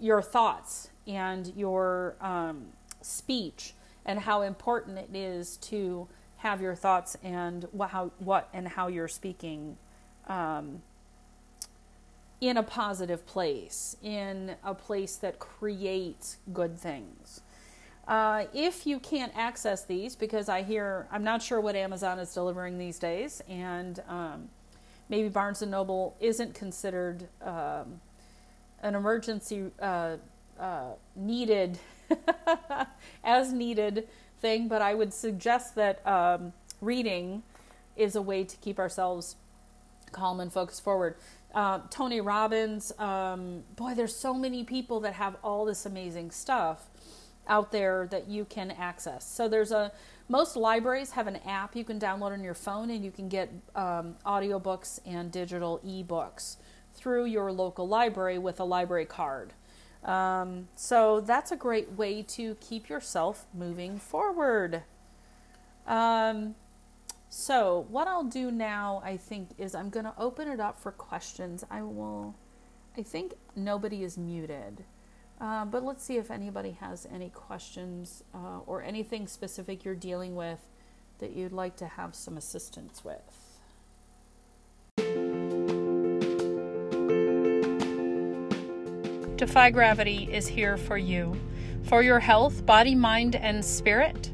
your 0.00 0.22
thoughts 0.22 0.88
and 1.06 1.52
your 1.56 2.14
um, 2.20 2.66
speech 3.02 3.74
and 4.06 4.20
how 4.20 4.42
important 4.42 4.98
it 4.98 5.10
is 5.14 5.56
to 5.56 6.06
have 6.38 6.60
your 6.60 6.76
thoughts 6.76 7.16
and 7.24 7.66
what, 7.72 7.90
how, 7.90 8.12
what 8.18 8.48
and 8.52 8.68
how 8.68 8.86
you're 8.86 9.08
speaking 9.08 9.76
um, 10.28 10.80
in 12.40 12.56
a 12.56 12.62
positive 12.62 13.26
place, 13.26 13.96
in 14.02 14.54
a 14.64 14.74
place 14.74 15.16
that 15.16 15.40
creates 15.40 16.38
good 16.52 16.78
things. 16.78 17.40
Uh, 18.06 18.44
if 18.52 18.86
you 18.86 18.98
can't 18.98 19.32
access 19.36 19.84
these, 19.84 20.16
because 20.16 20.48
I 20.48 20.62
hear, 20.62 21.06
I'm 21.12 21.22
not 21.22 21.40
sure 21.40 21.60
what 21.60 21.76
Amazon 21.76 22.18
is 22.18 22.34
delivering 22.34 22.78
these 22.78 22.98
days, 22.98 23.42
and 23.48 24.02
um, 24.08 24.48
maybe 25.08 25.28
Barnes 25.28 25.62
and 25.62 25.70
Noble 25.70 26.16
isn't 26.20 26.54
considered 26.54 27.28
um, 27.40 28.00
an 28.82 28.96
emergency 28.96 29.70
uh, 29.80 30.16
uh, 30.58 30.90
needed, 31.14 31.78
as 33.24 33.52
needed 33.52 34.08
thing, 34.40 34.66
but 34.66 34.82
I 34.82 34.94
would 34.94 35.14
suggest 35.14 35.76
that 35.76 36.04
um, 36.06 36.52
reading 36.80 37.44
is 37.96 38.16
a 38.16 38.22
way 38.22 38.42
to 38.42 38.56
keep 38.56 38.80
ourselves 38.80 39.36
calm 40.10 40.40
and 40.40 40.52
focused 40.52 40.82
forward. 40.82 41.14
Uh, 41.54 41.80
Tony 41.90 42.20
Robbins, 42.20 42.92
um, 42.98 43.62
boy, 43.76 43.94
there's 43.94 44.16
so 44.16 44.34
many 44.34 44.64
people 44.64 44.98
that 45.00 45.14
have 45.14 45.36
all 45.44 45.64
this 45.64 45.86
amazing 45.86 46.30
stuff 46.30 46.86
out 47.48 47.72
there 47.72 48.06
that 48.10 48.28
you 48.28 48.44
can 48.44 48.70
access. 48.70 49.28
So 49.28 49.48
there's 49.48 49.72
a 49.72 49.92
most 50.28 50.56
libraries 50.56 51.10
have 51.10 51.26
an 51.26 51.36
app 51.46 51.76
you 51.76 51.84
can 51.84 51.98
download 51.98 52.32
on 52.32 52.42
your 52.42 52.54
phone, 52.54 52.90
and 52.90 53.04
you 53.04 53.10
can 53.10 53.28
get 53.28 53.50
um, 53.74 54.16
audiobooks 54.24 55.00
and 55.04 55.30
digital 55.30 55.80
ebooks 55.84 56.56
through 56.94 57.26
your 57.26 57.52
local 57.52 57.86
library 57.88 58.38
with 58.38 58.60
a 58.60 58.64
library 58.64 59.04
card. 59.04 59.52
Um, 60.04 60.68
so 60.74 61.20
that's 61.20 61.52
a 61.52 61.56
great 61.56 61.92
way 61.92 62.22
to 62.22 62.56
keep 62.56 62.88
yourself 62.88 63.46
moving 63.54 63.98
forward. 63.98 64.82
Um, 65.86 66.54
so 67.28 67.86
what 67.88 68.08
I'll 68.08 68.24
do 68.24 68.50
now, 68.50 69.00
I 69.04 69.16
think, 69.16 69.50
is 69.58 69.74
I'm 69.74 69.90
going 69.90 70.04
to 70.04 70.14
open 70.18 70.48
it 70.48 70.60
up 70.60 70.78
for 70.78 70.92
questions. 70.92 71.64
I 71.70 71.82
will. 71.82 72.34
I 72.96 73.02
think 73.02 73.34
nobody 73.56 74.02
is 74.02 74.18
muted. 74.18 74.84
Uh, 75.42 75.64
but 75.64 75.82
let's 75.82 76.04
see 76.04 76.18
if 76.18 76.30
anybody 76.30 76.70
has 76.70 77.04
any 77.12 77.28
questions 77.28 78.22
uh, 78.32 78.60
or 78.64 78.80
anything 78.80 79.26
specific 79.26 79.84
you're 79.84 79.96
dealing 79.96 80.36
with 80.36 80.60
that 81.18 81.32
you'd 81.32 81.52
like 81.52 81.74
to 81.74 81.84
have 81.84 82.14
some 82.14 82.36
assistance 82.36 83.02
with. 83.04 83.18
Defy 89.34 89.70
Gravity 89.70 90.28
is 90.32 90.46
here 90.46 90.76
for 90.76 90.96
you, 90.96 91.36
for 91.82 92.04
your 92.04 92.20
health, 92.20 92.64
body, 92.64 92.94
mind, 92.94 93.34
and 93.34 93.64
spirit, 93.64 94.30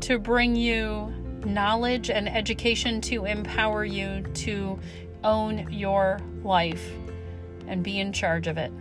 to 0.00 0.18
bring 0.18 0.56
you 0.56 1.14
knowledge 1.46 2.10
and 2.10 2.28
education 2.28 3.00
to 3.02 3.26
empower 3.26 3.84
you 3.84 4.24
to 4.34 4.76
own 5.22 5.72
your 5.72 6.18
life 6.42 6.90
and 7.68 7.84
be 7.84 8.00
in 8.00 8.12
charge 8.12 8.48
of 8.48 8.58
it. 8.58 8.72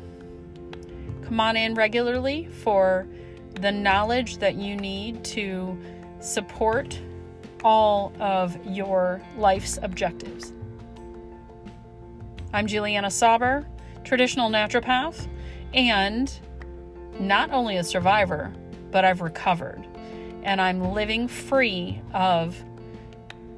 Come 1.27 1.41
on 1.41 1.57
in 1.57 1.73
regularly 1.73 2.45
for 2.45 3.05
the 3.55 3.69
knowledge 3.69 4.37
that 4.37 4.55
you 4.55 4.77
need 4.77 5.25
to 5.25 5.77
support 6.21 6.97
all 7.65 8.13
of 8.17 8.57
your 8.65 9.21
life's 9.35 9.77
objectives. 9.81 10.53
I'm 12.53 12.65
Juliana 12.65 13.11
Sauber, 13.11 13.67
traditional 14.05 14.49
naturopath, 14.49 15.27
and 15.73 16.31
not 17.19 17.51
only 17.51 17.75
a 17.75 17.83
survivor, 17.83 18.53
but 18.91 19.03
I've 19.03 19.19
recovered. 19.19 19.85
And 20.43 20.61
I'm 20.61 20.93
living 20.93 21.27
free 21.27 22.01
of 22.13 22.55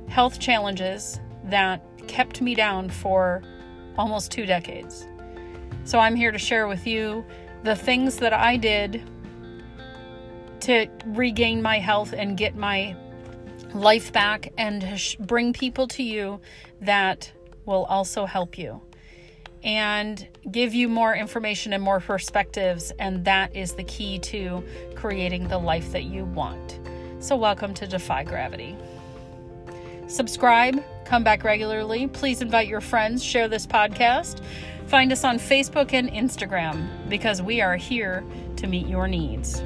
health 0.07 0.39
challenges 0.39 1.19
that 1.43 1.83
kept 2.07 2.41
me 2.41 2.55
down 2.55 2.89
for 2.89 3.43
almost 3.95 4.31
two 4.31 4.47
decades. 4.47 5.07
So 5.83 5.99
I'm 5.99 6.15
here 6.15 6.31
to 6.31 6.39
share 6.39 6.67
with 6.67 6.87
you 6.87 7.23
the 7.63 7.75
things 7.75 8.17
that 8.17 8.33
I 8.33 8.57
did 8.57 9.03
to 10.61 10.87
regain 11.05 11.61
my 11.61 11.79
health 11.79 12.13
and 12.13 12.37
get 12.37 12.55
my 12.55 12.95
life 13.73 14.11
back 14.11 14.51
and 14.57 14.85
bring 15.19 15.53
people 15.53 15.87
to 15.87 16.03
you 16.03 16.39
that 16.81 17.31
will 17.65 17.85
also 17.85 18.25
help 18.25 18.57
you 18.57 18.81
and 19.63 20.27
give 20.51 20.73
you 20.73 20.87
more 20.87 21.13
information 21.13 21.73
and 21.73 21.83
more 21.83 21.99
perspectives. 21.99 22.91
And 22.99 23.25
that 23.25 23.55
is 23.55 23.73
the 23.73 23.83
key 23.83 24.19
to 24.19 24.63
creating 24.95 25.47
the 25.47 25.57
life 25.57 25.91
that 25.91 26.03
you 26.03 26.25
want. 26.25 26.79
So, 27.19 27.35
welcome 27.35 27.73
to 27.75 27.87
Defy 27.87 28.23
Gravity. 28.23 28.77
Subscribe, 30.07 30.81
come 31.05 31.23
back 31.23 31.43
regularly. 31.43 32.07
Please 32.07 32.41
invite 32.41 32.67
your 32.67 32.81
friends, 32.81 33.23
share 33.23 33.47
this 33.47 33.67
podcast. 33.67 34.41
Find 34.89 35.11
us 35.11 35.23
on 35.23 35.37
Facebook 35.37 35.93
and 35.93 36.09
Instagram 36.09 37.07
because 37.09 37.43
we 37.43 37.61
are 37.61 37.75
here 37.75 38.23
to 38.55 38.65
meet 38.65 38.87
your 38.87 39.07
needs. 39.07 39.61